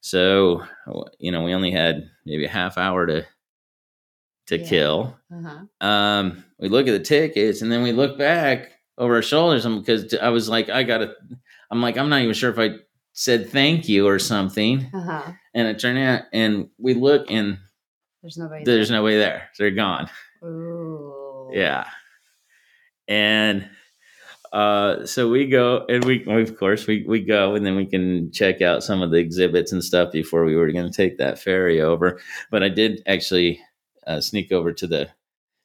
So 0.00 0.62
you 1.18 1.32
know 1.32 1.42
we 1.42 1.52
only 1.54 1.70
had 1.72 2.08
maybe 2.24 2.44
a 2.44 2.48
half 2.50 2.78
hour 2.78 3.06
to 3.06 3.26
to 4.46 4.58
Yeah. 4.58 4.68
kill. 4.68 5.18
Uh-huh. 5.32 5.86
um, 5.86 6.44
we 6.58 6.68
look 6.68 6.86
at 6.86 6.92
the 6.92 7.00
tickets 7.00 7.62
and 7.62 7.70
then 7.72 7.82
we 7.82 7.92
look 7.92 8.16
back 8.16 8.70
over 8.98 9.16
our 9.16 9.22
shoulders 9.22 9.66
because 9.66 10.14
I 10.14 10.30
was 10.30 10.48
like, 10.48 10.68
I 10.68 10.82
gotta, 10.82 11.14
I'm 11.70 11.82
like, 11.82 11.96
I'm 11.96 12.08
not 12.08 12.22
even 12.22 12.34
sure 12.34 12.50
if 12.50 12.58
I 12.58 12.76
said 13.12 13.50
thank 13.50 13.88
you 13.88 14.06
or 14.06 14.18
something. 14.18 14.88
Uh-huh. 14.92 15.32
And 15.54 15.68
it 15.68 15.78
turned 15.78 15.98
out, 15.98 16.22
and 16.32 16.68
we 16.78 16.94
look 16.94 17.30
and 17.30 17.58
There's 18.22 18.36
nobody. 18.36 18.64
there's 18.64 18.90
nobody 18.90 19.16
there. 19.16 19.48
They're 19.58 19.70
gone. 19.70 20.08
Ooh. 20.44 21.50
Yeah. 21.52 21.86
And 23.08 23.68
uh, 24.52 25.06
so 25.06 25.28
we 25.28 25.46
go 25.46 25.84
and 25.88 26.04
we, 26.04 26.24
of 26.26 26.56
course, 26.56 26.86
we, 26.86 27.04
we 27.06 27.20
go 27.20 27.54
and 27.54 27.64
then 27.64 27.76
we 27.76 27.86
can 27.86 28.30
check 28.32 28.62
out 28.62 28.82
some 28.82 29.02
of 29.02 29.10
the 29.10 29.18
exhibits 29.18 29.72
and 29.72 29.82
stuff 29.82 30.12
before 30.12 30.44
we 30.44 30.56
were 30.56 30.70
going 30.72 30.90
to 30.90 30.96
take 30.96 31.18
that 31.18 31.38
ferry 31.38 31.80
over. 31.80 32.20
But 32.50 32.62
I 32.62 32.68
did 32.68 33.02
actually 33.06 33.60
uh, 34.06 34.20
sneak 34.20 34.52
over 34.52 34.72
to 34.72 34.86
the 34.86 35.08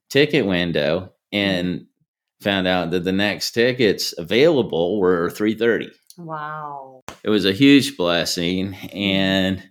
ticket 0.10 0.46
window 0.46 1.14
and 1.32 1.86
found 2.41 2.67
out 2.67 2.91
that 2.91 3.03
the 3.03 3.12
next 3.12 3.51
tickets 3.51 4.13
available 4.17 5.00
were 5.00 5.29
330 5.29 5.91
Wow. 6.17 7.03
it 7.24 7.29
was 7.29 7.45
a 7.45 7.53
huge 7.53 7.95
blessing 7.98 8.75
and 8.93 9.63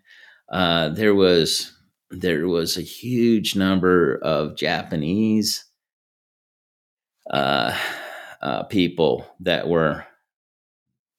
uh, 0.50 0.88
there 0.90 1.14
was 1.14 1.72
there 2.10 2.48
was 2.48 2.76
a 2.76 2.82
huge 2.82 3.54
number 3.56 4.16
of 4.22 4.56
japanese 4.56 5.64
uh, 7.30 7.76
uh, 8.42 8.62
people 8.64 9.26
that 9.40 9.68
were 9.68 10.04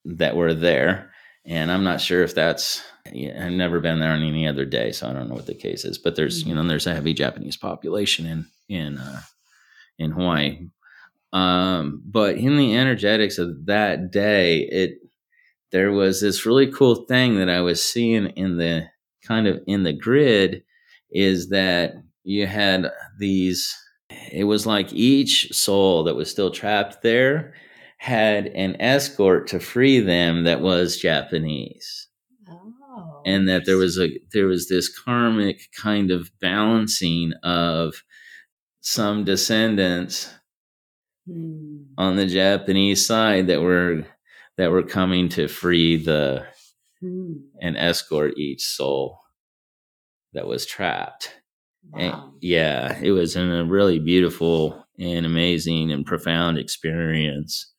that 0.04 0.36
were 0.36 0.52
there 0.54 1.12
and 1.46 1.70
i'm 1.70 1.84
not 1.84 2.00
sure 2.00 2.22
if 2.22 2.34
that's 2.34 2.82
i've 3.06 3.52
never 3.52 3.80
been 3.80 4.00
there 4.00 4.12
on 4.12 4.22
any 4.22 4.46
other 4.46 4.64
day 4.64 4.90
so 4.92 5.08
i 5.08 5.12
don't 5.12 5.28
know 5.28 5.34
what 5.34 5.46
the 5.46 5.54
case 5.54 5.84
is 5.84 5.96
but 5.98 6.16
there's 6.16 6.42
you 6.42 6.54
know 6.54 6.66
there's 6.66 6.86
a 6.88 6.94
heavy 6.94 7.14
japanese 7.14 7.56
population 7.56 8.26
in 8.26 8.46
in 8.68 8.98
uh, 8.98 9.20
in 9.98 10.10
hawaii 10.10 10.58
um, 11.32 12.02
but 12.04 12.36
in 12.36 12.56
the 12.56 12.76
energetics 12.76 13.38
of 13.38 13.66
that 13.66 14.10
day 14.10 14.60
it 14.70 14.98
there 15.70 15.92
was 15.92 16.20
this 16.20 16.44
really 16.44 16.70
cool 16.70 16.94
thing 17.06 17.36
that 17.36 17.48
I 17.48 17.60
was 17.62 17.82
seeing 17.82 18.26
in 18.36 18.58
the 18.58 18.86
kind 19.26 19.46
of 19.46 19.60
in 19.66 19.84
the 19.84 19.92
grid 19.92 20.62
is 21.10 21.48
that 21.50 21.92
you 22.24 22.46
had 22.46 22.90
these 23.18 23.74
it 24.30 24.44
was 24.44 24.66
like 24.66 24.92
each 24.92 25.52
soul 25.54 26.04
that 26.04 26.16
was 26.16 26.30
still 26.30 26.50
trapped 26.50 27.02
there 27.02 27.54
had 27.98 28.46
an 28.48 28.76
escort 28.80 29.46
to 29.48 29.60
free 29.60 30.00
them 30.00 30.44
that 30.44 30.60
was 30.60 30.96
Japanese 30.98 32.08
Oh. 32.94 33.22
and 33.24 33.48
that 33.48 33.64
there 33.64 33.78
was 33.78 33.98
a 33.98 34.10
there 34.32 34.46
was 34.46 34.68
this 34.68 34.88
karmic 35.04 35.62
kind 35.80 36.10
of 36.10 36.30
balancing 36.40 37.32
of 37.42 37.94
some 38.80 39.24
descendants 39.24 40.32
Hmm. 41.26 41.82
on 41.98 42.16
the 42.16 42.26
Japanese 42.26 43.06
side 43.06 43.46
that 43.46 43.60
were 43.62 44.04
that 44.58 44.70
were 44.72 44.82
coming 44.82 45.28
to 45.30 45.46
free 45.48 45.96
the 45.96 46.44
Hmm. 47.00 47.32
and 47.60 47.76
escort 47.76 48.38
each 48.38 48.62
soul 48.64 49.18
that 50.32 50.46
was 50.46 50.66
trapped. 50.66 51.32
And 51.96 52.14
yeah, 52.40 52.96
it 53.02 53.10
was 53.10 53.34
in 53.36 53.50
a 53.52 53.64
really 53.64 53.98
beautiful 53.98 54.84
and 54.98 55.26
amazing 55.26 55.90
and 55.92 56.06
profound 56.06 56.58
experience 56.58 57.72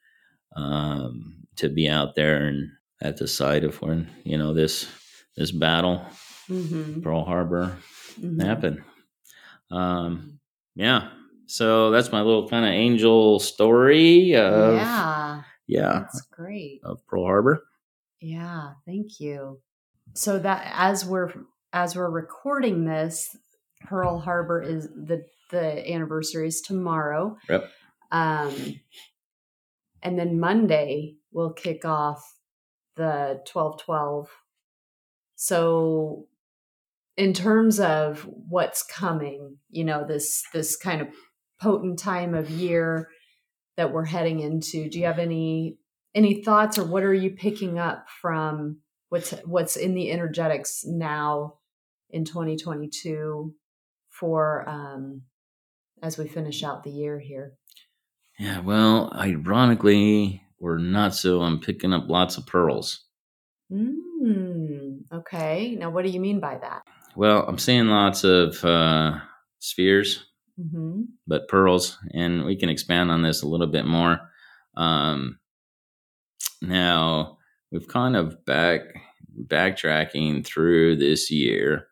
um, 0.56 1.46
to 1.56 1.70
be 1.70 1.88
out 1.90 2.16
there 2.16 2.46
and 2.46 2.70
at 3.02 3.18
the 3.18 3.28
site 3.28 3.64
of 3.64 3.82
when 3.82 4.10
you 4.24 4.38
know 4.38 4.54
this 4.54 4.88
this 5.36 5.52
battle, 5.52 6.06
Mhm. 6.50 7.02
Pearl 7.02 7.24
Harbor, 7.26 7.78
Mhm. 8.22 8.42
happened. 8.42 8.84
Um, 9.72 10.40
yeah, 10.76 11.10
so 11.48 11.92
that's 11.92 12.12
my 12.12 12.22
little 12.22 12.48
kind 12.48 12.66
of 12.66 12.72
angel 12.72 13.40
story 13.40 14.36
of 14.36 14.76
yeah. 14.76 15.42
yeah 15.68 16.00
That's 16.00 16.22
great. 16.32 16.82
of 16.84 17.06
Pearl 17.08 17.26
Harbor. 17.26 17.64
Yeah, 18.22 18.72
thank 18.86 19.20
you. 19.20 19.60
So 20.16 20.40
that 20.40 20.72
as 20.76 21.06
we're 21.06 21.32
as 21.74 21.96
we're 21.96 22.10
recording 22.10 22.86
this, 22.86 23.36
Pearl 23.82 24.20
Harbor 24.20 24.62
is 24.62 24.88
the 24.88 25.26
the 25.52 25.92
anniversary 25.92 26.48
is 26.48 26.62
tomorrow. 26.62 27.38
Yep. 27.50 27.70
Um 28.12 28.80
and 30.02 30.18
then 30.18 30.40
Monday 30.40 31.16
we'll 31.32 31.54
kick 31.54 31.84
off 31.86 32.24
the 32.96 33.42
1212. 33.52 34.30
So 35.36 36.28
in 37.18 37.34
terms 37.34 37.80
of 37.80 38.28
what's 38.48 38.84
coming, 38.84 39.58
you 39.70 39.84
know, 39.84 40.06
this 40.08 40.44
this 40.54 40.76
kind 40.78 41.02
of 41.02 41.08
potent 41.62 42.00
time 42.00 42.34
of 42.34 42.50
year 42.50 43.10
that 43.78 43.92
we're 43.92 44.06
heading 44.06 44.40
into, 44.40 44.90
do 44.90 45.00
you 45.00 45.06
have 45.06 45.20
any 45.20 45.78
any 46.16 46.44
thoughts 46.44 46.78
or 46.78 46.84
what 46.86 47.04
are 47.04 47.14
you 47.14 47.32
picking 47.32 47.80
up 47.80 48.06
from 48.22 48.78
what's 49.10 49.32
what's 49.46 49.76
in 49.76 49.96
the 49.96 50.12
energetics 50.12 50.84
now 50.86 51.56
in 52.12 52.24
2022 52.24 53.54
for 54.10 54.68
um 54.70 55.24
as 56.04 56.18
we 56.18 56.28
finish 56.28 56.64
out 56.64 56.84
the 56.84 56.92
year 56.92 57.18
here 57.20 57.54
Yeah, 58.38 58.60
well, 58.60 59.12
ironically, 59.16 60.42
we're 60.60 60.78
not 60.78 61.14
so. 61.16 61.42
I'm 61.42 61.60
picking 61.60 61.94
up 61.94 62.06
lots 62.10 62.38
of 62.38 62.46
pearls. 62.46 63.06
mm, 63.72 65.00
okay 65.12 65.76
now 65.80 65.90
what 65.90 66.04
do 66.06 66.12
you 66.12 66.20
mean 66.20 66.40
by 66.40 66.58
that 66.58 66.84
Well, 67.16 67.46
I'm 67.48 67.58
seeing 67.58 67.88
lots 67.88 68.24
of 68.24 68.64
uh, 68.64 69.20
spheres, 69.60 70.26
mm-hmm. 70.60 71.02
but 71.28 71.48
pearls, 71.48 71.98
and 72.14 72.46
we 72.46 72.56
can 72.56 72.70
expand 72.70 73.12
on 73.12 73.22
this 73.22 73.42
a 73.42 73.48
little 73.48 73.68
bit 73.68 73.86
more. 73.86 74.20
Um, 74.76 75.40
now 76.62 77.38
we've 77.72 77.88
kind 77.88 78.16
of 78.16 78.46
back 78.46 78.82
backtracking 79.48 80.46
through 80.46 80.96
this 80.96 81.32
year. 81.32 81.88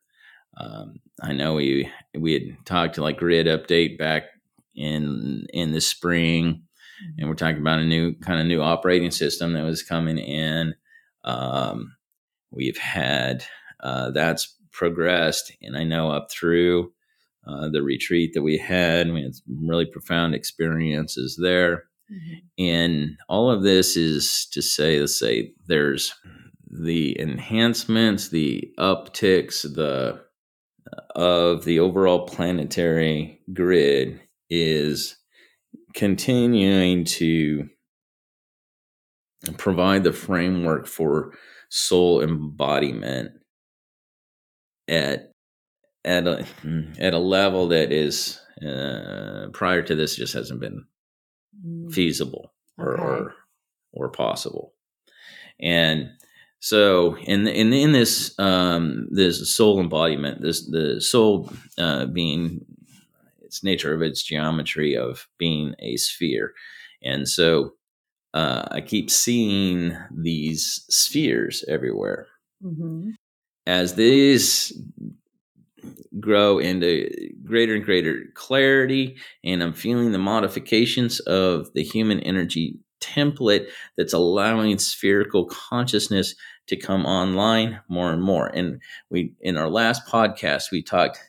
um, 0.57 0.99
I 1.21 1.33
know 1.33 1.55
we 1.55 1.89
we 2.17 2.33
had 2.33 2.65
talked 2.65 2.95
to 2.95 3.01
like 3.01 3.17
grid 3.17 3.47
update 3.47 3.97
back 3.97 4.23
in 4.75 5.45
in 5.53 5.71
the 5.71 5.81
spring, 5.81 6.63
and 7.17 7.29
we're 7.29 7.35
talking 7.35 7.61
about 7.61 7.79
a 7.79 7.85
new 7.85 8.15
kind 8.15 8.39
of 8.39 8.47
new 8.47 8.61
operating 8.61 9.11
system 9.11 9.53
that 9.53 9.63
was 9.63 9.83
coming 9.83 10.17
in. 10.17 10.75
Um, 11.23 11.95
we've 12.51 12.77
had 12.77 13.43
uh, 13.81 14.11
that's 14.11 14.57
progressed, 14.71 15.51
and 15.61 15.77
I 15.77 15.83
know 15.83 16.11
up 16.11 16.31
through 16.31 16.91
uh, 17.47 17.69
the 17.69 17.81
retreat 17.81 18.33
that 18.33 18.43
we 18.43 18.57
had, 18.57 19.11
we 19.11 19.23
had 19.23 19.35
some 19.35 19.67
really 19.67 19.85
profound 19.85 20.35
experiences 20.35 21.39
there. 21.41 21.85
Mm-hmm. 22.11 22.63
And 22.63 23.17
all 23.29 23.49
of 23.49 23.63
this 23.63 23.95
is 23.97 24.47
to 24.51 24.61
say, 24.61 24.99
to 24.99 25.07
say, 25.07 25.53
there's 25.67 26.13
the 26.69 27.19
enhancements, 27.19 28.29
the 28.29 28.71
upticks, 28.77 29.61
the 29.63 30.21
of 31.15 31.63
the 31.65 31.79
overall 31.79 32.25
planetary 32.25 33.39
grid 33.53 34.19
is 34.49 35.17
continuing 35.93 37.05
to 37.05 37.69
provide 39.57 40.03
the 40.03 40.13
framework 40.13 40.87
for 40.87 41.33
soul 41.69 42.21
embodiment 42.21 43.31
at 44.87 45.30
at 46.03 46.27
a 46.27 46.45
at 46.99 47.13
a 47.13 47.19
level 47.19 47.67
that 47.69 47.91
is 47.91 48.39
uh, 48.65 49.47
prior 49.53 49.81
to 49.81 49.95
this 49.95 50.15
just 50.15 50.33
hasn't 50.33 50.59
been 50.59 50.85
mm. 51.65 51.93
feasible 51.93 52.53
or, 52.77 52.93
okay. 52.93 53.03
or 53.03 53.33
or 53.93 54.09
possible 54.09 54.73
and 55.59 56.09
so 56.61 57.17
in 57.17 57.47
in 57.47 57.73
in 57.73 57.91
this 57.91 58.37
um, 58.37 59.07
this 59.09 59.53
soul 59.53 59.79
embodiment, 59.79 60.43
this 60.43 60.69
the 60.69 61.01
soul 61.01 61.51
uh, 61.79 62.05
being 62.05 62.63
its 63.41 63.63
nature 63.63 63.95
of 63.95 64.03
its 64.03 64.21
geometry 64.21 64.95
of 64.95 65.27
being 65.39 65.73
a 65.79 65.97
sphere, 65.97 66.53
and 67.01 67.27
so 67.27 67.73
uh, 68.35 68.65
I 68.69 68.81
keep 68.81 69.09
seeing 69.09 69.97
these 70.15 70.85
spheres 70.87 71.65
everywhere. 71.67 72.27
Mm-hmm. 72.63 73.09
As 73.65 73.95
these 73.95 74.71
grow 76.19 76.59
into 76.59 77.09
greater 77.45 77.75
and 77.75 77.83
greater 77.83 78.25
clarity, 78.33 79.17
and 79.43 79.63
I'm 79.63 79.73
feeling 79.73 80.11
the 80.11 80.17
modifications 80.17 81.19
of 81.21 81.71
the 81.73 81.83
human 81.83 82.19
energy 82.19 82.79
template 82.99 83.67
that's 83.97 84.13
allowing 84.13 84.77
spherical 84.77 85.45
consciousness 85.45 86.35
to 86.67 86.75
come 86.75 87.05
online 87.05 87.79
more 87.89 88.11
and 88.11 88.21
more. 88.21 88.47
And 88.47 88.81
we, 89.09 89.33
in 89.41 89.57
our 89.57 89.69
last 89.69 90.05
podcast, 90.05 90.71
we 90.71 90.83
talked 90.83 91.19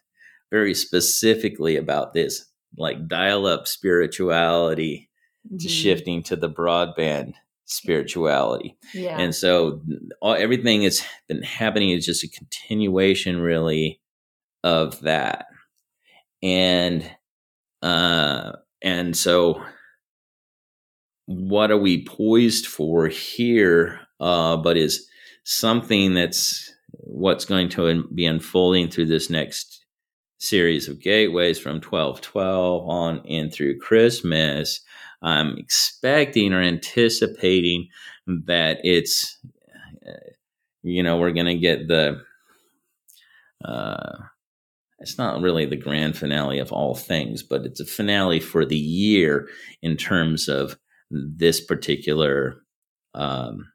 very 0.51 0.75
specifically 0.75 1.77
about 1.77 2.13
this, 2.13 2.45
like 2.77 3.09
dial 3.09 3.47
up 3.47 3.67
spirituality 3.67 5.09
mm-hmm. 5.47 5.57
to 5.57 5.69
shifting 5.69 6.23
to 6.25 6.37
the 6.37 6.51
broadband 6.51 7.33
spirituality. 7.65 8.77
Yeah. 8.93 9.19
And 9.19 9.35
so 9.35 9.81
all, 10.21 10.35
everything 10.35 10.83
that's 10.83 11.03
been 11.27 11.43
happening 11.43 11.91
is 11.91 12.05
just 12.05 12.23
a 12.23 12.29
continuation 12.29 13.41
really 13.41 14.02
of 14.65 15.01
that. 15.01 15.47
And, 16.43 17.09
uh, 17.83 18.53
and 18.83 19.17
so 19.17 19.63
what 21.27 21.71
are 21.71 21.79
we 21.79 22.05
poised 22.05 22.67
for 22.67 23.09
here? 23.09 24.01
Uh, 24.21 24.57
but 24.57 24.77
is 24.77 25.09
something 25.45 26.15
that's 26.15 26.73
what's 26.93 27.45
going 27.45 27.69
to 27.71 28.05
be 28.15 28.27
unfolding 28.27 28.89
through 28.89 29.07
this 29.07 29.31
next 29.31 29.85
series 30.39 30.89
of 30.89 31.01
gateways 31.01 31.59
from 31.59 31.77
1212 31.77 32.89
on 32.89 33.25
in 33.25 33.51
through 33.51 33.79
Christmas. 33.79 34.81
I'm 35.23 35.57
expecting 35.57 36.53
or 36.53 36.61
anticipating 36.61 37.89
that 38.27 38.79
it's, 38.83 39.39
uh, 40.07 40.13
you 40.83 41.03
know, 41.03 41.17
we're 41.19 41.33
going 41.33 41.47
to 41.47 41.59
get 41.59 41.87
the, 41.87 42.23
uh, 43.65 44.19
it's 45.03 45.19
not 45.19 45.43
really 45.43 45.67
the 45.67 45.77
grand 45.77 46.17
finale 46.17 46.61
of 46.61 46.73
all 46.73 46.95
things, 46.95 47.43
but 47.43 47.67
it's 47.67 47.81
a 47.81 47.85
finale 47.85 48.41
for 48.41 48.65
the 48.65 48.79
year 48.79 49.49
in 49.83 49.97
terms 49.97 50.49
of 50.49 50.79
this 51.11 51.61
particular 51.61 52.63
um, 53.15 53.67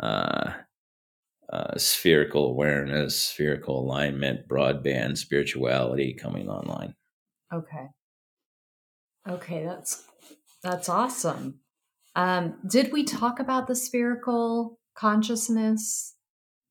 uh, 0.00 0.52
uh, 1.52 1.78
spherical 1.78 2.46
awareness, 2.46 3.20
spherical 3.20 3.78
alignment, 3.78 4.48
broadband 4.48 5.18
spirituality 5.18 6.14
coming 6.14 6.48
online. 6.48 6.94
Okay. 7.52 7.86
Okay, 9.28 9.64
that's 9.64 10.02
that's 10.62 10.88
awesome. 10.88 11.60
Um, 12.14 12.56
did 12.68 12.90
we 12.90 13.04
talk 13.04 13.38
about 13.38 13.66
the 13.66 13.76
spherical 13.76 14.78
consciousness 14.96 16.15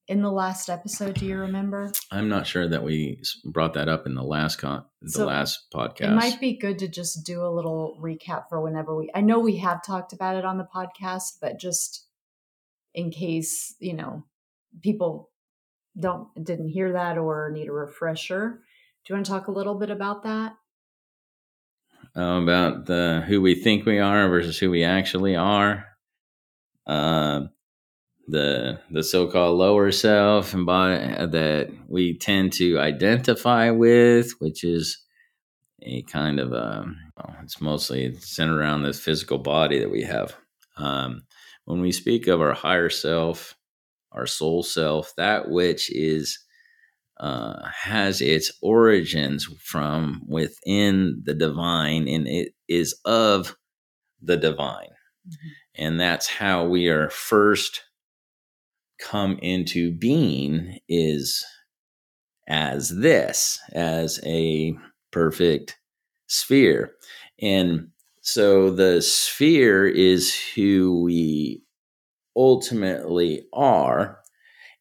in 0.07 0.21
the 0.21 0.31
last 0.31 0.69
episode? 0.69 1.15
Do 1.15 1.25
you 1.25 1.37
remember? 1.37 1.91
I'm 2.11 2.29
not 2.29 2.47
sure 2.47 2.67
that 2.67 2.83
we 2.83 3.21
brought 3.43 3.73
that 3.73 3.87
up 3.87 4.05
in 4.05 4.13
the 4.13 4.23
last 4.23 4.57
con 4.57 4.85
the 5.01 5.09
so 5.09 5.25
last 5.25 5.67
podcast. 5.73 6.11
It 6.11 6.15
might 6.15 6.39
be 6.39 6.57
good 6.57 6.79
to 6.79 6.87
just 6.87 7.25
do 7.25 7.45
a 7.45 7.49
little 7.49 7.97
recap 8.01 8.49
for 8.49 8.61
whenever 8.61 8.95
we. 8.95 9.09
I 9.13 9.21
know 9.21 9.39
we 9.39 9.57
have 9.57 9.83
talked 9.83 10.13
about 10.13 10.35
it 10.35 10.45
on 10.45 10.57
the 10.57 10.67
podcast, 10.73 11.37
but 11.41 11.59
just 11.59 12.05
in 12.93 13.11
case 13.11 13.75
you 13.79 13.93
know 13.93 14.23
people 14.81 15.29
don't 15.99 16.27
didn't 16.41 16.69
hear 16.69 16.93
that 16.93 17.17
or 17.17 17.51
need 17.51 17.67
a 17.67 17.73
refresher. 17.73 18.61
Do 19.05 19.13
you 19.13 19.15
want 19.15 19.25
to 19.25 19.31
talk 19.31 19.47
a 19.47 19.51
little 19.51 19.75
bit 19.75 19.89
about 19.89 20.23
that? 20.23 20.53
Uh, 22.17 22.41
about 22.41 22.85
the 22.85 23.23
who 23.27 23.41
we 23.41 23.55
think 23.55 23.85
we 23.85 23.99
are 23.99 24.29
versus 24.29 24.57
who 24.57 24.69
we 24.69 24.83
actually 24.83 25.35
are. 25.35 25.85
Uh, 26.87 27.41
the 28.27 28.79
the 28.89 29.03
so-called 29.03 29.57
lower 29.57 29.91
self 29.91 30.53
and 30.53 30.65
by 30.65 30.97
that 30.97 31.69
we 31.87 32.17
tend 32.17 32.53
to 32.53 32.79
identify 32.79 33.69
with, 33.69 34.31
which 34.39 34.63
is 34.63 35.03
a 35.81 36.01
kind 36.03 36.39
of 36.39 36.53
um, 36.53 36.97
well, 37.17 37.35
it's 37.43 37.61
mostly 37.61 38.15
centered 38.19 38.59
around 38.59 38.83
this 38.83 38.99
physical 38.99 39.37
body 39.37 39.79
that 39.79 39.91
we 39.91 40.03
have. 40.03 40.35
Um, 40.77 41.23
when 41.65 41.81
we 41.81 41.91
speak 41.91 42.27
of 42.27 42.41
our 42.41 42.53
higher 42.53 42.89
self, 42.89 43.55
our 44.11 44.25
soul 44.25 44.63
self, 44.63 45.13
that 45.17 45.49
which 45.49 45.91
is 45.91 46.39
uh, 47.19 47.65
has 47.67 48.21
its 48.21 48.51
origins 48.61 49.47
from 49.63 50.21
within 50.27 51.21
the 51.23 51.33
divine 51.33 52.07
and 52.09 52.27
it 52.27 52.53
is 52.67 52.99
of 53.05 53.55
the 54.21 54.35
divine. 54.35 54.89
Mm-hmm. 55.27 55.47
And 55.75 55.99
that's 55.99 56.27
how 56.27 56.65
we 56.65 56.89
are 56.89 57.09
first 57.09 57.84
come 58.99 59.37
into 59.41 59.91
being 59.91 60.79
is 60.87 61.45
as 62.47 62.89
this, 62.89 63.59
as 63.73 64.19
a 64.25 64.75
perfect 65.11 65.77
sphere. 66.27 66.91
And 67.41 67.89
so 68.21 68.71
the 68.71 69.01
sphere 69.01 69.87
is 69.87 70.35
who 70.55 71.01
we 71.03 71.63
ultimately 72.35 73.45
are. 73.53 74.19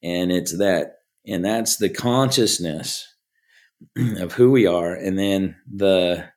And 0.03 0.31
it's 0.31 0.57
that, 0.59 0.99
and 1.27 1.45
that's 1.45 1.77
the 1.77 1.89
consciousness 1.89 3.07
of 3.97 4.33
who 4.33 4.51
we 4.51 4.67
are. 4.67 4.95
And 4.95 5.19
then 5.19 5.57
the, 5.73 6.29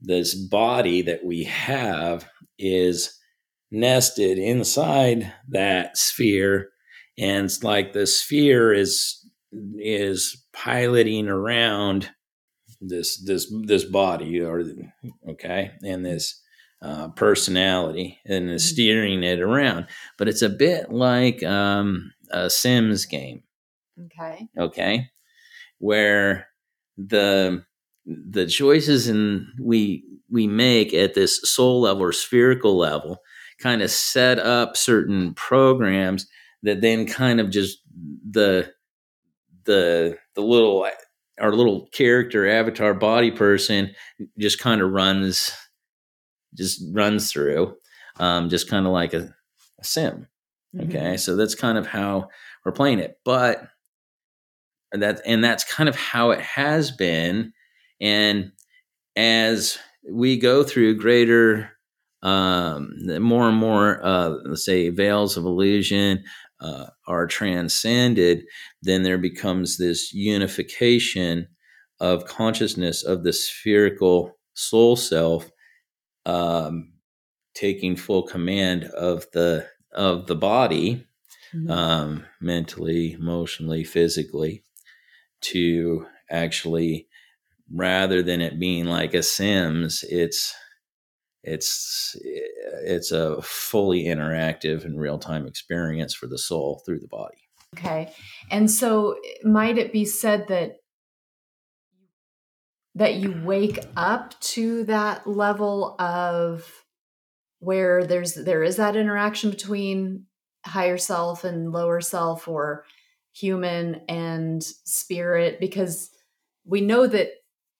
this 0.00 0.34
body 0.34 1.02
that 1.02 1.24
we 1.24 1.44
have 1.44 2.28
is 2.58 3.18
nested 3.70 4.38
inside 4.38 5.32
that 5.48 5.96
sphere 5.96 6.71
and 7.18 7.46
it's 7.46 7.62
like 7.62 7.92
the 7.92 8.06
sphere 8.06 8.72
is 8.72 9.18
is 9.78 10.44
piloting 10.52 11.28
around 11.28 12.10
this 12.80 13.22
this 13.24 13.52
this 13.66 13.84
body 13.84 14.40
or 14.40 14.62
okay? 15.28 15.72
And 15.82 16.04
this 16.04 16.40
uh, 16.82 17.08
personality 17.10 18.18
and 18.26 18.50
is 18.50 18.62
mm-hmm. 18.64 18.72
steering 18.72 19.22
it 19.22 19.40
around. 19.40 19.86
But 20.18 20.28
it's 20.28 20.42
a 20.42 20.48
bit 20.48 20.90
like 20.90 21.42
um, 21.42 22.12
a 22.30 22.50
sims 22.50 23.06
game. 23.06 23.42
Okay. 24.06 24.48
Okay? 24.58 25.06
Where 25.78 26.48
the 26.96 27.64
the 28.06 28.46
choices 28.46 29.06
and 29.06 29.46
we 29.60 30.04
we 30.28 30.46
make 30.46 30.92
at 30.92 31.14
this 31.14 31.40
soul 31.44 31.82
level 31.82 32.02
or 32.02 32.12
spherical 32.12 32.76
level 32.76 33.18
kind 33.60 33.80
of 33.80 33.90
set 33.90 34.38
up 34.40 34.76
certain 34.76 35.34
programs 35.34 36.26
that 36.62 36.80
then 36.80 37.06
kind 37.06 37.40
of 37.40 37.50
just 37.50 37.78
the 38.30 38.72
the 39.64 40.16
the 40.34 40.40
little 40.40 40.86
our 41.40 41.52
little 41.52 41.88
character 41.92 42.48
avatar 42.48 42.94
body 42.94 43.30
person 43.30 43.94
just 44.38 44.60
kind 44.60 44.80
of 44.80 44.90
runs 44.90 45.52
just 46.54 46.82
runs 46.92 47.32
through 47.32 47.74
um, 48.18 48.48
just 48.48 48.68
kind 48.68 48.86
of 48.86 48.92
like 48.92 49.14
a, 49.14 49.34
a 49.80 49.84
sim. 49.84 50.26
Okay? 50.78 50.98
Mm-hmm. 50.98 51.16
so 51.16 51.36
that's 51.36 51.54
kind 51.54 51.76
of 51.76 51.86
how 51.86 52.28
we're 52.64 52.72
playing 52.72 52.98
it. 52.98 53.18
But 53.24 53.62
that 54.92 55.20
and 55.26 55.42
that's 55.42 55.64
kind 55.64 55.88
of 55.88 55.96
how 55.96 56.30
it 56.30 56.40
has 56.40 56.90
been. 56.90 57.52
And 58.00 58.52
as 59.16 59.78
we 60.10 60.38
go 60.38 60.64
through 60.64 60.98
greater 60.98 61.70
um, 62.22 62.90
more 63.20 63.48
and 63.48 63.56
more 63.56 64.04
uh, 64.04 64.30
let's 64.44 64.64
say 64.64 64.88
veils 64.88 65.36
of 65.36 65.44
illusion 65.44 66.22
uh, 66.62 66.86
are 67.06 67.26
transcended 67.26 68.44
then 68.82 69.02
there 69.02 69.18
becomes 69.18 69.76
this 69.76 70.12
unification 70.12 71.48
of 72.00 72.24
consciousness 72.26 73.02
of 73.04 73.24
the 73.24 73.32
spherical 73.32 74.38
soul 74.54 74.96
self 74.96 75.50
um, 76.24 76.92
taking 77.54 77.96
full 77.96 78.22
command 78.22 78.84
of 78.84 79.26
the 79.32 79.66
of 79.92 80.26
the 80.26 80.34
body 80.34 81.04
mm-hmm. 81.54 81.70
um, 81.70 82.24
mentally 82.40 83.12
emotionally 83.12 83.84
physically 83.84 84.62
to 85.40 86.06
actually 86.30 87.08
rather 87.74 88.22
than 88.22 88.40
it 88.40 88.58
being 88.58 88.84
like 88.86 89.14
a 89.14 89.22
sims 89.22 90.04
it's 90.08 90.54
it's 91.44 92.16
it's 92.84 93.10
a 93.10 93.42
fully 93.42 94.04
interactive 94.04 94.84
and 94.84 94.98
real-time 94.98 95.46
experience 95.46 96.14
for 96.14 96.26
the 96.26 96.38
soul 96.38 96.82
through 96.84 97.00
the 97.00 97.08
body. 97.08 97.38
Okay. 97.76 98.12
And 98.50 98.70
so 98.70 99.16
might 99.44 99.78
it 99.78 99.92
be 99.92 100.04
said 100.04 100.48
that 100.48 100.76
that 102.94 103.14
you 103.14 103.40
wake 103.42 103.78
up 103.96 104.38
to 104.40 104.84
that 104.84 105.26
level 105.26 105.96
of 105.98 106.70
where 107.60 108.04
there's 108.04 108.34
there 108.34 108.62
is 108.62 108.76
that 108.76 108.96
interaction 108.96 109.50
between 109.50 110.26
higher 110.64 110.98
self 110.98 111.44
and 111.44 111.72
lower 111.72 112.00
self 112.00 112.46
or 112.46 112.84
human 113.32 114.02
and 114.08 114.62
spirit? 114.62 115.58
Because 115.58 116.10
we 116.64 116.82
know 116.82 117.06
that 117.06 117.30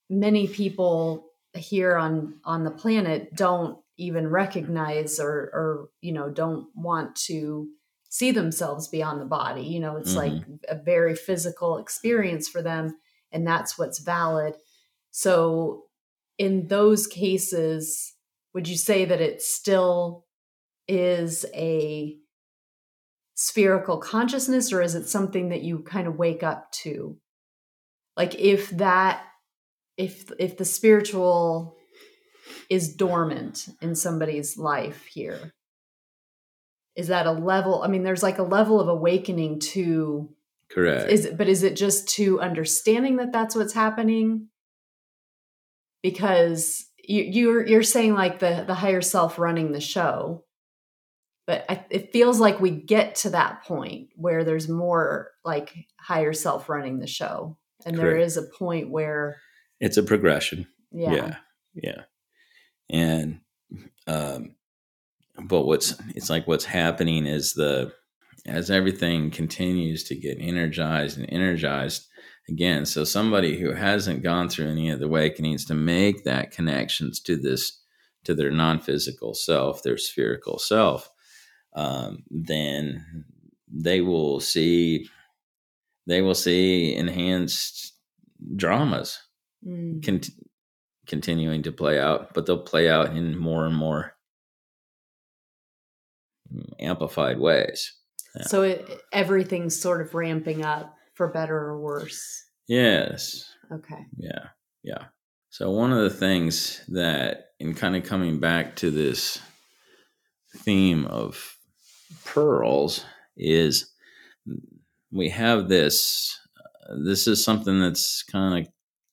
many 0.08 0.48
people 0.48 1.31
here 1.54 1.96
on 1.96 2.34
on 2.44 2.64
the 2.64 2.70
planet 2.70 3.34
don't 3.34 3.78
even 3.98 4.26
recognize 4.28 5.20
or 5.20 5.50
or 5.52 5.88
you 6.00 6.12
know 6.12 6.30
don't 6.30 6.66
want 6.74 7.14
to 7.14 7.68
see 8.08 8.30
themselves 8.30 8.88
beyond 8.88 9.20
the 9.20 9.26
body. 9.26 9.62
You 9.62 9.80
know 9.80 9.96
it's 9.96 10.14
mm-hmm. 10.14 10.36
like 10.36 10.42
a 10.68 10.76
very 10.76 11.14
physical 11.14 11.78
experience 11.78 12.48
for 12.48 12.62
them 12.62 12.96
and 13.30 13.46
that's 13.46 13.78
what's 13.78 13.98
valid. 13.98 14.54
So 15.10 15.84
in 16.38 16.68
those 16.68 17.06
cases 17.06 18.14
would 18.54 18.68
you 18.68 18.76
say 18.76 19.04
that 19.04 19.20
it 19.20 19.40
still 19.40 20.26
is 20.88 21.46
a 21.54 22.16
spherical 23.34 23.98
consciousness 23.98 24.72
or 24.72 24.82
is 24.82 24.94
it 24.94 25.08
something 25.08 25.48
that 25.48 25.62
you 25.62 25.80
kind 25.80 26.06
of 26.06 26.16
wake 26.16 26.42
up 26.42 26.70
to? 26.72 27.16
Like 28.16 28.34
if 28.34 28.70
that 28.70 29.22
if 29.96 30.30
if 30.38 30.56
the 30.56 30.64
spiritual 30.64 31.76
is 32.68 32.94
dormant 32.94 33.68
in 33.80 33.94
somebody's 33.94 34.56
life 34.58 35.06
here 35.06 35.52
is 36.96 37.08
that 37.08 37.26
a 37.26 37.32
level 37.32 37.82
i 37.82 37.88
mean 37.88 38.02
there's 38.02 38.22
like 38.22 38.38
a 38.38 38.42
level 38.42 38.80
of 38.80 38.88
awakening 38.88 39.58
to 39.60 40.28
correct. 40.70 41.10
is 41.10 41.24
it 41.24 41.36
but 41.36 41.48
is 41.48 41.62
it 41.62 41.76
just 41.76 42.08
to 42.08 42.40
understanding 42.40 43.16
that 43.16 43.32
that's 43.32 43.54
what's 43.54 43.74
happening? 43.74 44.48
Because 46.02 46.86
you, 46.98 47.22
you're 47.22 47.66
you're 47.66 47.82
saying 47.82 48.14
like 48.14 48.40
the 48.40 48.64
the 48.66 48.74
higher 48.74 49.00
self 49.00 49.38
running 49.38 49.72
the 49.72 49.80
show 49.80 50.44
but 51.46 51.64
I, 51.68 51.84
it 51.90 52.12
feels 52.12 52.38
like 52.38 52.60
we 52.60 52.70
get 52.70 53.16
to 53.16 53.30
that 53.30 53.64
point 53.64 54.10
where 54.14 54.44
there's 54.44 54.68
more 54.68 55.30
like 55.44 55.74
higher 56.00 56.32
self 56.32 56.68
running 56.68 56.98
the 56.98 57.06
show. 57.06 57.58
And 57.84 57.96
Correct. 57.96 58.10
there 58.10 58.16
is 58.16 58.36
a 58.36 58.42
point 58.42 58.90
where 58.90 59.38
it's 59.82 59.96
a 59.96 60.02
progression. 60.02 60.66
Yeah. 60.92 61.12
Yeah, 61.12 61.36
yeah. 61.74 62.02
and 62.88 63.40
um 64.06 64.54
but 65.44 65.62
what's 65.62 65.94
it's 66.14 66.30
like 66.30 66.46
what's 66.46 66.64
happening 66.66 67.26
is 67.26 67.54
the 67.54 67.92
as 68.46 68.70
everything 68.70 69.30
continues 69.30 70.04
to 70.04 70.14
get 70.14 70.36
energized 70.40 71.18
and 71.18 71.26
energized 71.32 72.06
again 72.48 72.84
so 72.84 73.04
somebody 73.04 73.58
who 73.58 73.72
hasn't 73.72 74.22
gone 74.22 74.48
through 74.48 74.68
any 74.68 74.90
of 74.90 75.00
the 75.00 75.06
awakenings 75.06 75.64
to 75.64 75.74
make 75.74 76.24
that 76.24 76.50
connections 76.50 77.18
to 77.20 77.36
this 77.36 77.80
to 78.24 78.34
their 78.34 78.50
non-physical 78.50 79.32
self 79.32 79.82
their 79.82 79.96
spherical 79.96 80.58
self 80.58 81.08
um, 81.74 82.22
then 82.30 83.24
they 83.68 84.02
will 84.02 84.38
see 84.40 85.08
they 86.06 86.20
will 86.20 86.34
see 86.34 86.94
enhanced 86.94 87.94
dramas 88.56 89.18
mm. 89.66 90.04
con- 90.04 90.20
continuing 91.06 91.62
to 91.62 91.72
play 91.72 91.98
out, 91.98 92.34
but 92.34 92.46
they'll 92.46 92.58
play 92.58 92.88
out 92.88 93.16
in 93.16 93.36
more 93.36 93.66
and 93.66 93.76
more 93.76 94.14
amplified 96.78 97.38
ways. 97.38 97.94
Yeah. 98.36 98.42
So 98.44 98.62
it, 98.62 98.88
everything's 99.12 99.80
sort 99.80 100.00
of 100.00 100.14
ramping 100.14 100.64
up 100.64 100.94
for 101.14 101.28
better 101.28 101.56
or 101.56 101.80
worse. 101.80 102.46
Yes. 102.68 103.50
Okay. 103.70 104.06
Yeah. 104.16 104.48
Yeah. 104.82 105.04
So 105.50 105.70
one 105.70 105.92
of 105.92 106.02
the 106.02 106.10
things 106.10 106.82
that 106.88 107.48
in 107.60 107.74
kind 107.74 107.94
of 107.94 108.04
coming 108.04 108.40
back 108.40 108.76
to 108.76 108.90
this 108.90 109.38
theme 110.56 111.06
of 111.06 111.56
pearls 112.24 113.04
is 113.36 113.90
we 115.10 115.28
have 115.28 115.68
this 115.68 116.38
uh, 116.88 116.94
this 117.04 117.26
is 117.26 117.44
something 117.44 117.80
that's 117.80 118.22
kind 118.22 118.66
of 118.66 118.71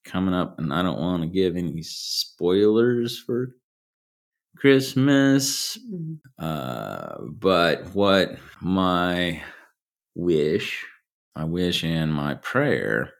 coming 0.10 0.34
up 0.34 0.58
and 0.60 0.74
i 0.74 0.82
don't 0.82 1.00
want 1.00 1.22
to 1.22 1.28
give 1.28 1.56
any 1.56 1.82
spoilers 1.82 3.20
for 3.20 3.56
christmas 4.58 5.78
mm-hmm. 5.78 6.16
uh, 6.44 7.16
but 7.32 7.94
what 7.94 8.38
my 8.62 9.42
wish 10.16 10.86
my 11.36 11.44
wish 11.44 11.84
and 11.84 12.14
my 12.14 12.34
prayer 12.36 13.12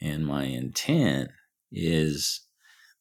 and 0.00 0.26
my 0.26 0.44
intent 0.44 1.30
is 1.72 2.40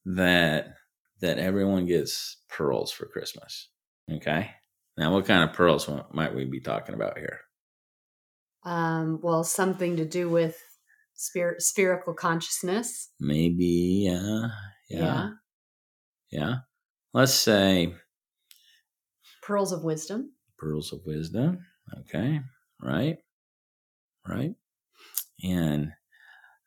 that 0.05 0.75
that 1.21 1.39
everyone 1.39 1.85
gets 1.85 2.37
pearls 2.49 2.91
for 2.91 3.05
christmas 3.07 3.69
okay 4.11 4.51
now, 4.97 5.11
what 5.11 5.25
kind 5.25 5.47
of 5.49 5.55
pearls 5.55 5.89
might 6.11 6.35
we 6.35 6.45
be 6.45 6.59
talking 6.59 6.93
about 6.93 7.17
here? 7.17 7.39
Um, 8.63 9.19
well, 9.21 9.43
something 9.43 9.97
to 9.97 10.05
do 10.05 10.29
with 10.29 10.61
spirit, 11.15 11.61
spherical 11.61 12.13
consciousness. 12.13 13.09
Maybe, 13.19 14.07
yeah, 14.09 14.47
yeah, 14.89 14.99
yeah. 14.99 15.29
yeah. 16.31 16.55
Let's 17.13 17.33
say 17.33 17.93
pearls 19.41 19.71
of 19.71 19.83
wisdom. 19.83 20.31
Pearls 20.57 20.93
of 20.93 20.99
wisdom. 21.05 21.59
Okay, 22.01 22.39
right, 22.81 23.17
right, 24.27 24.55
and 25.43 25.91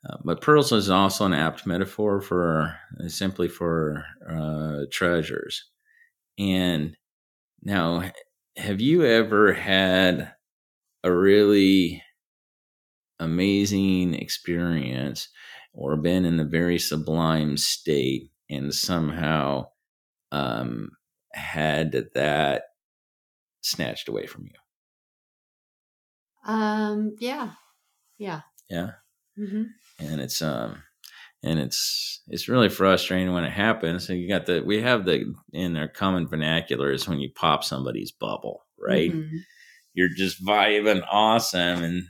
uh, 0.07 0.17
but 0.23 0.41
pearls 0.41 0.71
is 0.71 0.89
also 0.89 1.25
an 1.25 1.33
apt 1.33 1.65
metaphor 1.65 2.21
for 2.21 2.77
uh, 3.03 3.07
simply 3.09 3.47
for 3.47 4.05
uh, 4.29 4.85
treasures, 4.91 5.69
and 6.37 6.95
now, 7.61 8.11
have 8.55 8.81
you 8.81 9.03
ever 9.03 9.53
had 9.53 10.33
a 11.03 11.11
really 11.11 12.03
amazing 13.19 14.13
experience 14.13 15.29
or 15.73 15.95
been 15.95 16.25
in 16.25 16.39
a 16.39 16.45
very 16.45 16.79
sublime 16.79 17.57
state 17.57 18.31
and 18.49 18.73
somehow 18.73 19.65
um, 20.31 20.91
had 21.33 21.91
that 22.13 22.63
snatched 23.61 24.07
away 24.07 24.25
from 24.25 24.45
you? 24.45 26.51
Um, 26.51 27.15
yeah. 27.19 27.51
Yeah. 28.17 28.41
Yeah. 28.69 28.91
Mm-hmm. 29.37 29.63
And 29.99 30.21
it's, 30.21 30.41
um, 30.41 30.81
and 31.43 31.59
it's 31.59 32.21
it's 32.27 32.49
really 32.49 32.69
frustrating 32.69 33.33
when 33.33 33.43
it 33.43 33.51
happens. 33.51 34.09
And 34.09 34.19
you 34.19 34.27
got 34.27 34.45
the 34.45 34.63
we 34.65 34.81
have 34.81 35.05
the 35.05 35.33
in 35.53 35.77
our 35.77 35.87
common 35.87 36.27
vernacular 36.27 36.91
is 36.91 37.07
when 37.07 37.19
you 37.19 37.29
pop 37.35 37.63
somebody's 37.63 38.11
bubble, 38.11 38.65
right? 38.79 39.11
Mm-hmm. 39.11 39.37
You're 39.93 40.13
just 40.15 40.45
vibing 40.45 41.03
awesome, 41.09 41.83
and 41.83 42.03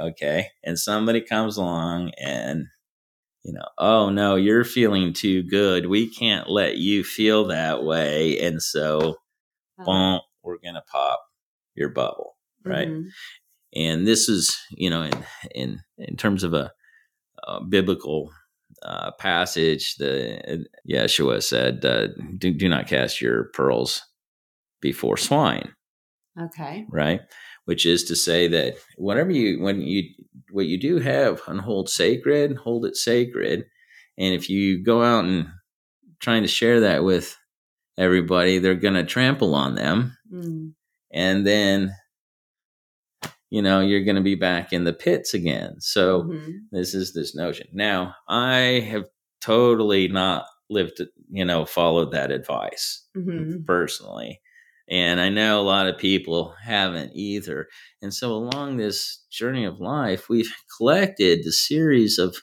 okay, 0.00 0.48
and 0.62 0.78
somebody 0.78 1.20
comes 1.20 1.56
along 1.56 2.12
and 2.18 2.66
you 3.44 3.52
know, 3.52 3.66
oh 3.76 4.08
no, 4.08 4.36
you're 4.36 4.64
feeling 4.64 5.12
too 5.12 5.42
good. 5.42 5.86
We 5.86 6.08
can't 6.08 6.48
let 6.48 6.78
you 6.78 7.04
feel 7.04 7.46
that 7.48 7.84
way, 7.84 8.38
and 8.40 8.62
so, 8.62 9.16
uh-huh. 9.78 9.84
boom, 9.84 10.20
we're 10.42 10.58
gonna 10.64 10.84
pop 10.90 11.20
your 11.74 11.90
bubble, 11.90 12.36
right? 12.64 12.88
Mm-hmm. 12.88 13.08
And 13.76 14.06
this 14.06 14.28
is, 14.28 14.56
you 14.70 14.88
know, 14.88 15.02
in 15.02 15.24
in 15.54 15.80
in 15.98 16.16
terms 16.16 16.42
of 16.42 16.54
a, 16.54 16.72
a 17.46 17.62
biblical 17.62 18.30
uh, 18.82 19.10
passage, 19.18 19.96
the 19.96 20.66
Yeshua 20.88 21.42
said, 21.42 21.84
uh, 21.84 22.08
do, 22.38 22.52
do 22.52 22.68
not 22.68 22.86
cast 22.86 23.20
your 23.20 23.44
pearls 23.54 24.02
before 24.80 25.16
swine. 25.16 25.72
Okay. 26.40 26.86
Right. 26.90 27.20
Which 27.66 27.86
is 27.86 28.04
to 28.04 28.16
say 28.16 28.46
that 28.48 28.76
whatever 28.96 29.30
you, 29.30 29.62
when 29.62 29.80
you, 29.80 30.04
what 30.50 30.66
you 30.66 30.78
do 30.78 30.98
have 30.98 31.40
and 31.46 31.60
hold 31.60 31.88
sacred, 31.88 32.56
hold 32.56 32.84
it 32.84 32.96
sacred. 32.96 33.64
And 34.18 34.34
if 34.34 34.50
you 34.50 34.82
go 34.82 35.02
out 35.02 35.24
and 35.24 35.48
trying 36.20 36.42
to 36.42 36.48
share 36.48 36.80
that 36.80 37.04
with 37.04 37.36
everybody, 37.96 38.58
they're 38.58 38.74
going 38.74 38.94
to 38.94 39.04
trample 39.04 39.54
on 39.54 39.74
them. 39.76 40.16
Mm. 40.32 40.72
And 41.12 41.46
then, 41.46 41.94
you 43.50 43.62
know, 43.62 43.80
you're 43.80 44.04
going 44.04 44.16
to 44.16 44.22
be 44.22 44.34
back 44.34 44.72
in 44.72 44.84
the 44.84 44.92
pits 44.92 45.32
again. 45.32 45.76
So 45.80 46.24
mm-hmm. 46.24 46.50
this 46.72 46.94
is 46.94 47.14
this 47.14 47.34
notion. 47.34 47.68
Now, 47.72 48.14
I 48.28 48.86
have 48.90 49.04
totally 49.40 50.08
not 50.08 50.46
lived, 50.68 51.00
you 51.30 51.44
know, 51.44 51.64
followed 51.64 52.12
that 52.12 52.30
advice 52.30 53.06
mm-hmm. 53.16 53.64
personally. 53.64 54.40
And 54.88 55.20
I 55.20 55.30
know 55.30 55.60
a 55.60 55.62
lot 55.62 55.88
of 55.88 55.98
people 55.98 56.54
haven't 56.62 57.12
either. 57.14 57.68
And 58.02 58.12
so 58.12 58.32
along 58.32 58.76
this 58.76 59.24
journey 59.30 59.64
of 59.64 59.80
life, 59.80 60.28
we've 60.28 60.52
collected 60.78 61.40
the 61.44 61.52
series 61.52 62.18
of 62.18 62.36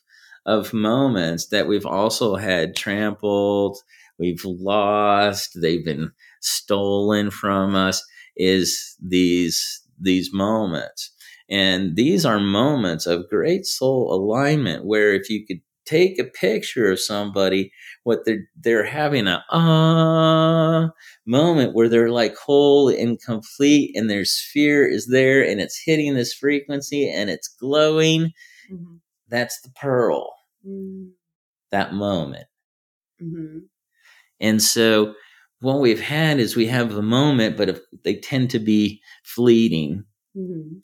of 0.48 0.74
moments 0.74 1.50
that 1.50 1.68
we've 1.68 1.86
also 1.86 2.36
had 2.36 2.76
trampled, 2.76 3.78
we've 4.18 4.44
lost, 4.44 5.52
they've 5.62 5.86
been 5.86 6.12
stolen 6.42 7.30
from 7.30 7.76
us 7.76 8.04
is 8.36 8.96
these 9.00 9.82
these 10.00 10.34
moments. 10.34 11.14
And 11.50 11.96
these 11.96 12.26
are 12.26 12.40
moments 12.40 13.06
of 13.06 13.30
great 13.30 13.66
soul 13.66 14.14
alignment 14.14 14.86
where 14.86 15.14
if 15.14 15.30
you 15.30 15.46
could 15.46 15.62
take 15.92 16.18
a 16.20 16.24
picture 16.24 16.90
of 16.90 17.00
somebody 17.00 17.72
what 18.04 18.20
they're 18.26 18.48
they're 18.56 18.86
having 18.86 19.28
a 19.28 19.44
ah 19.50 20.86
uh, 20.86 20.90
moment 21.26 21.76
where 21.76 21.90
they're 21.90 22.10
like 22.10 22.36
whole 22.38 22.88
and 22.88 23.22
complete 23.22 23.96
and 23.96 24.10
their 24.10 24.26
sphere 24.26 24.88
is 24.88 25.08
there 25.08 25.44
and 25.44 25.60
it's 25.60 25.82
hitting 25.84 26.16
this 26.16 26.34
frequency 26.34 27.10
and 27.10 27.30
it's 27.30 27.48
glowing 27.48 28.32
mm-hmm. 28.72 28.96
that's 29.28 29.60
the 29.62 29.70
pearl 29.82 30.34
mm-hmm. 30.66 31.10
that 31.72 31.94
moment 31.94 32.46
mm-hmm. 33.22 33.60
and 34.40 34.62
so 34.62 35.14
what 35.60 35.80
we've 35.80 36.02
had 36.02 36.40
is 36.40 36.56
we 36.56 36.68
have 36.68 36.96
a 36.96 37.02
moment 37.02 37.58
but 37.58 37.70
if 37.70 37.80
they 38.04 38.16
tend 38.16 38.50
to 38.50 38.60
be 38.60 39.02
fleeting 39.24 40.06
mm-hmm. 40.36 40.78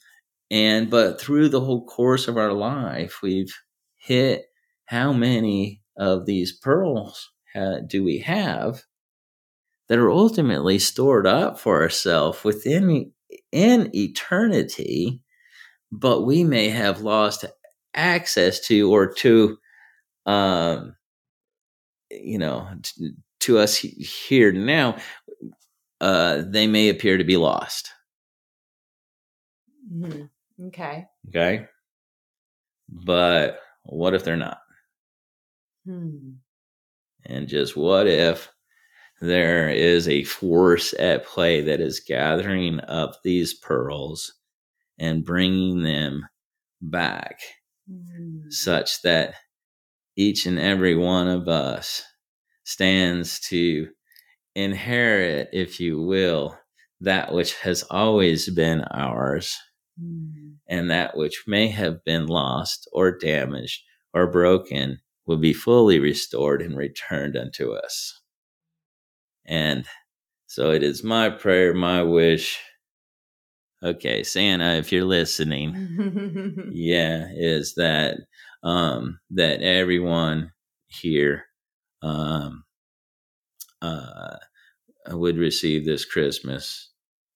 and 0.51 0.89
but 0.89 1.19
through 1.19 1.47
the 1.47 1.61
whole 1.61 1.85
course 1.85 2.27
of 2.27 2.37
our 2.37 2.53
life 2.53 3.21
we've 3.23 3.55
hit 3.95 4.45
how 4.87 5.13
many 5.13 5.81
of 5.97 6.25
these 6.25 6.51
pearls 6.51 7.29
ha- 7.53 7.79
do 7.85 8.03
we 8.03 8.19
have 8.19 8.83
that 9.87 9.99
are 9.99 10.11
ultimately 10.11 10.79
stored 10.79 11.27
up 11.27 11.59
for 11.59 11.81
ourselves 11.81 12.43
within 12.43 13.11
in 13.51 13.95
eternity, 13.95 15.21
but 15.91 16.23
we 16.23 16.43
may 16.43 16.69
have 16.69 17.01
lost 17.01 17.45
access 17.93 18.59
to 18.67 18.91
or 18.91 19.11
to, 19.13 19.57
um, 20.25 20.95
you 22.11 22.37
know, 22.37 22.67
to, 22.83 23.11
to 23.41 23.57
us 23.59 23.77
here 23.77 24.51
now. 24.51 24.97
Uh, 25.99 26.43
they 26.45 26.67
may 26.67 26.89
appear 26.89 27.17
to 27.17 27.23
be 27.23 27.37
lost. 27.37 27.89
Mm-hmm. 29.91 30.67
Okay. 30.67 31.05
Okay. 31.29 31.65
But 32.89 33.59
what 33.83 34.13
if 34.13 34.23
they're 34.23 34.35
not? 34.35 34.59
Hmm. 35.87 36.31
And 37.25 37.47
just 37.47 37.77
what 37.77 38.07
if 38.07 38.51
there 39.21 39.69
is 39.69 40.07
a 40.07 40.23
force 40.23 40.93
at 40.99 41.25
play 41.25 41.61
that 41.61 41.79
is 41.79 42.01
gathering 42.05 42.79
up 42.81 43.19
these 43.23 43.53
pearls 43.53 44.33
and 44.99 45.25
bringing 45.25 45.83
them 45.83 46.27
back 46.81 47.39
hmm. 47.89 48.49
such 48.49 49.01
that 49.03 49.35
each 50.15 50.45
and 50.45 50.59
every 50.59 50.95
one 50.95 51.27
of 51.27 51.47
us 51.47 52.03
stands 52.63 53.39
to 53.39 53.87
inherit, 54.55 55.49
if 55.53 55.79
you 55.79 56.01
will, 56.01 56.57
that 56.99 57.31
which 57.31 57.53
has 57.59 57.83
always 57.91 58.49
been 58.49 58.81
ours 58.91 59.55
mm. 60.01 60.55
and 60.67 60.89
that 60.89 61.15
which 61.15 61.43
may 61.45 61.67
have 61.67 62.03
been 62.03 62.25
lost 62.25 62.89
or 62.91 63.15
damaged 63.15 63.83
or 64.13 64.31
broken 64.31 64.99
will 65.27 65.37
be 65.37 65.53
fully 65.53 65.99
restored 65.99 66.61
and 66.61 66.77
returned 66.77 67.35
unto 67.37 67.73
us. 67.73 68.21
And 69.45 69.85
so 70.47 70.71
it 70.71 70.83
is 70.83 71.03
my 71.03 71.29
prayer, 71.29 71.73
my 71.73 72.01
wish. 72.03 72.59
Okay, 73.83 74.23
Santa, 74.23 74.75
if 74.75 74.91
you're 74.91 75.05
listening, 75.05 76.71
yeah, 76.71 77.27
is 77.35 77.75
that 77.75 78.17
um 78.63 79.19
that 79.31 79.61
everyone 79.61 80.51
here 80.87 81.45
um 82.01 82.63
uh 83.81 84.37
would 85.11 85.37
receive 85.37 85.85
this 85.85 86.05
Christmas, 86.05 86.91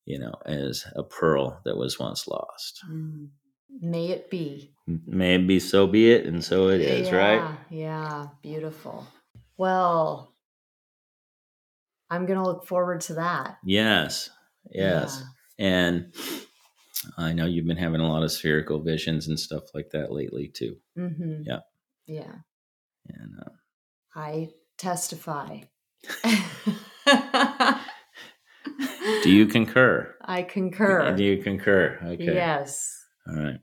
you 0.05 0.19
know, 0.19 0.33
as 0.45 0.85
a 0.95 1.03
pearl 1.03 1.61
that 1.65 1.77
was 1.77 1.99
once 1.99 2.27
lost. 2.27 2.81
Mm. 2.89 3.29
May 3.79 4.07
it 4.11 4.29
be. 4.29 4.73
May 4.87 5.35
it 5.35 5.47
be 5.47 5.59
so 5.59 5.87
be 5.87 6.11
it, 6.11 6.25
and 6.25 6.43
so 6.43 6.67
it 6.69 6.81
is, 6.81 7.09
yeah, 7.09 7.15
right? 7.15 7.57
Yeah, 7.69 8.27
beautiful. 8.41 9.07
Well, 9.57 10.33
I'm 12.09 12.25
going 12.25 12.39
to 12.39 12.45
look 12.45 12.65
forward 12.65 13.01
to 13.01 13.13
that. 13.15 13.57
Yes, 13.63 14.29
yes. 14.69 15.23
Yeah. 15.57 15.65
And 15.65 16.13
I 17.17 17.33
know 17.33 17.45
you've 17.45 17.67
been 17.67 17.77
having 17.77 18.01
a 18.01 18.11
lot 18.11 18.23
of 18.23 18.31
spherical 18.31 18.81
visions 18.81 19.27
and 19.27 19.39
stuff 19.39 19.63
like 19.73 19.91
that 19.91 20.11
lately, 20.11 20.49
too. 20.53 20.77
Mm-hmm. 20.97 21.43
Yeah. 21.45 21.59
Yeah. 22.05 22.35
And 23.07 23.39
uh, 23.39 23.51
I 24.15 24.49
testify. 24.77 25.61
Do 29.23 29.29
you 29.29 29.45
concur? 29.45 30.15
I 30.21 30.43
concur. 30.43 31.15
Do 31.15 31.23
you 31.23 31.41
concur? 31.41 31.99
Okay. 32.03 32.35
Yes. 32.35 33.00
All 33.31 33.41
right. 33.41 33.59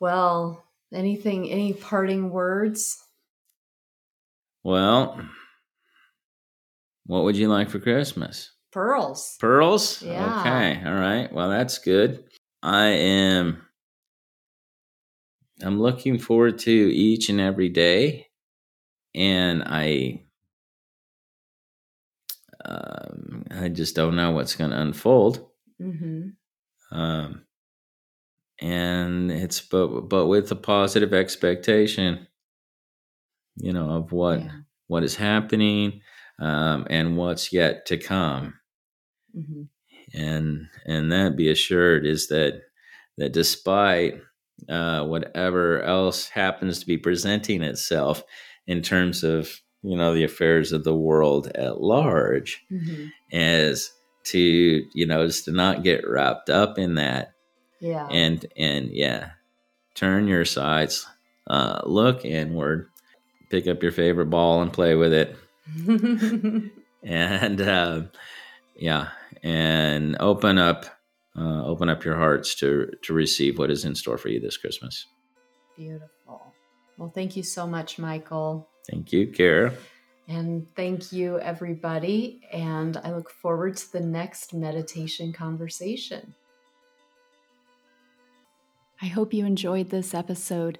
Well, 0.00 0.64
anything, 0.92 1.50
any 1.50 1.72
parting 1.72 2.30
words? 2.30 2.96
Well, 4.64 5.20
what 7.06 7.24
would 7.24 7.36
you 7.36 7.48
like 7.48 7.70
for 7.70 7.78
Christmas? 7.78 8.52
Pearls. 8.72 9.36
Pearls? 9.40 10.02
Yeah. 10.02 10.40
Okay. 10.40 10.82
All 10.84 10.94
right. 10.94 11.32
Well, 11.32 11.48
that's 11.48 11.78
good. 11.78 12.24
I 12.62 12.86
am 12.86 13.62
I'm 15.62 15.80
looking 15.80 16.18
forward 16.18 16.58
to 16.60 16.70
each 16.70 17.28
and 17.28 17.40
every 17.40 17.68
day 17.68 18.28
and 19.14 19.62
I 19.64 20.22
um, 22.64 23.44
I 23.50 23.68
just 23.68 23.96
don't 23.96 24.16
know 24.16 24.32
what's 24.32 24.54
going 24.54 24.70
to 24.70 24.80
unfold. 24.80 25.46
Mm-hmm. 25.80 26.96
Um, 26.96 27.44
and 28.60 29.30
it's 29.30 29.60
but 29.60 30.08
but 30.08 30.26
with 30.26 30.50
a 30.50 30.56
positive 30.56 31.12
expectation 31.12 32.26
you 33.56 33.72
know 33.72 33.90
of 33.90 34.12
what 34.12 34.40
yeah. 34.40 34.50
what 34.86 35.02
is 35.02 35.16
happening 35.16 36.00
um, 36.40 36.86
and 36.90 37.16
what's 37.16 37.52
yet 37.52 37.86
to 37.86 37.96
come 37.96 38.54
mm-hmm. 39.36 39.62
and 40.18 40.68
and 40.86 41.12
that 41.12 41.36
be 41.36 41.50
assured 41.50 42.06
is 42.06 42.28
that 42.28 42.60
that 43.16 43.32
despite 43.32 44.20
uh, 44.68 45.04
whatever 45.04 45.82
else 45.82 46.28
happens 46.28 46.80
to 46.80 46.86
be 46.86 46.98
presenting 46.98 47.62
itself 47.62 48.22
in 48.66 48.82
terms 48.82 49.22
of 49.22 49.60
you 49.82 49.96
know 49.96 50.14
the 50.14 50.24
affairs 50.24 50.72
of 50.72 50.84
the 50.84 50.96
world 50.96 51.48
at 51.54 51.80
large 51.80 52.64
mm-hmm. 52.70 53.06
as 53.32 53.90
to 54.24 54.38
you 54.38 55.06
know 55.06 55.26
just 55.26 55.44
to 55.44 55.52
not 55.52 55.84
get 55.84 56.08
wrapped 56.08 56.50
up 56.50 56.78
in 56.78 56.96
that 56.96 57.34
yeah. 57.80 58.06
And 58.10 58.44
and 58.56 58.90
yeah, 58.90 59.30
turn 59.94 60.28
your 60.28 60.44
sights, 60.44 61.06
uh, 61.46 61.82
look 61.84 62.24
inward, 62.24 62.88
pick 63.50 63.66
up 63.66 63.82
your 63.82 63.92
favorite 63.92 64.30
ball 64.30 64.62
and 64.62 64.72
play 64.72 64.94
with 64.94 65.12
it, 65.12 65.36
and 67.02 67.60
uh, 67.60 68.02
yeah, 68.76 69.08
and 69.42 70.16
open 70.20 70.58
up, 70.58 70.86
uh, 71.36 71.64
open 71.64 71.88
up 71.88 72.04
your 72.04 72.16
hearts 72.16 72.54
to 72.56 72.90
to 73.02 73.12
receive 73.12 73.58
what 73.58 73.70
is 73.70 73.84
in 73.84 73.94
store 73.94 74.18
for 74.18 74.28
you 74.28 74.40
this 74.40 74.56
Christmas. 74.56 75.06
Beautiful. 75.76 76.52
Well, 76.96 77.12
thank 77.14 77.36
you 77.36 77.44
so 77.44 77.66
much, 77.66 77.98
Michael. 77.98 78.68
Thank 78.90 79.12
you, 79.12 79.28
Kara. 79.28 79.72
And 80.26 80.66
thank 80.76 81.12
you, 81.12 81.38
everybody. 81.40 82.42
And 82.52 82.96
I 82.98 83.12
look 83.12 83.30
forward 83.30 83.76
to 83.78 83.92
the 83.92 84.00
next 84.00 84.52
meditation 84.52 85.32
conversation. 85.32 86.34
I 89.00 89.06
hope 89.06 89.32
you 89.32 89.46
enjoyed 89.46 89.90
this 89.90 90.12
episode. 90.12 90.78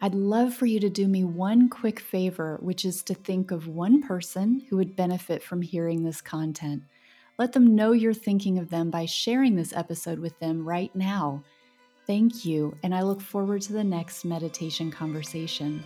I'd 0.00 0.14
love 0.14 0.54
for 0.54 0.64
you 0.64 0.80
to 0.80 0.88
do 0.88 1.06
me 1.06 1.24
one 1.24 1.68
quick 1.68 2.00
favor, 2.00 2.58
which 2.62 2.84
is 2.84 3.02
to 3.02 3.14
think 3.14 3.50
of 3.50 3.66
one 3.66 4.00
person 4.00 4.62
who 4.68 4.76
would 4.76 4.96
benefit 4.96 5.42
from 5.42 5.60
hearing 5.60 6.02
this 6.02 6.20
content. 6.20 6.84
Let 7.38 7.52
them 7.52 7.76
know 7.76 7.92
you're 7.92 8.14
thinking 8.14 8.58
of 8.58 8.70
them 8.70 8.90
by 8.90 9.04
sharing 9.04 9.56
this 9.56 9.72
episode 9.72 10.18
with 10.18 10.38
them 10.38 10.66
right 10.66 10.94
now. 10.96 11.44
Thank 12.06 12.44
you, 12.44 12.74
and 12.82 12.94
I 12.94 13.02
look 13.02 13.20
forward 13.20 13.60
to 13.62 13.74
the 13.74 13.84
next 13.84 14.24
meditation 14.24 14.90
conversation. 14.90 15.84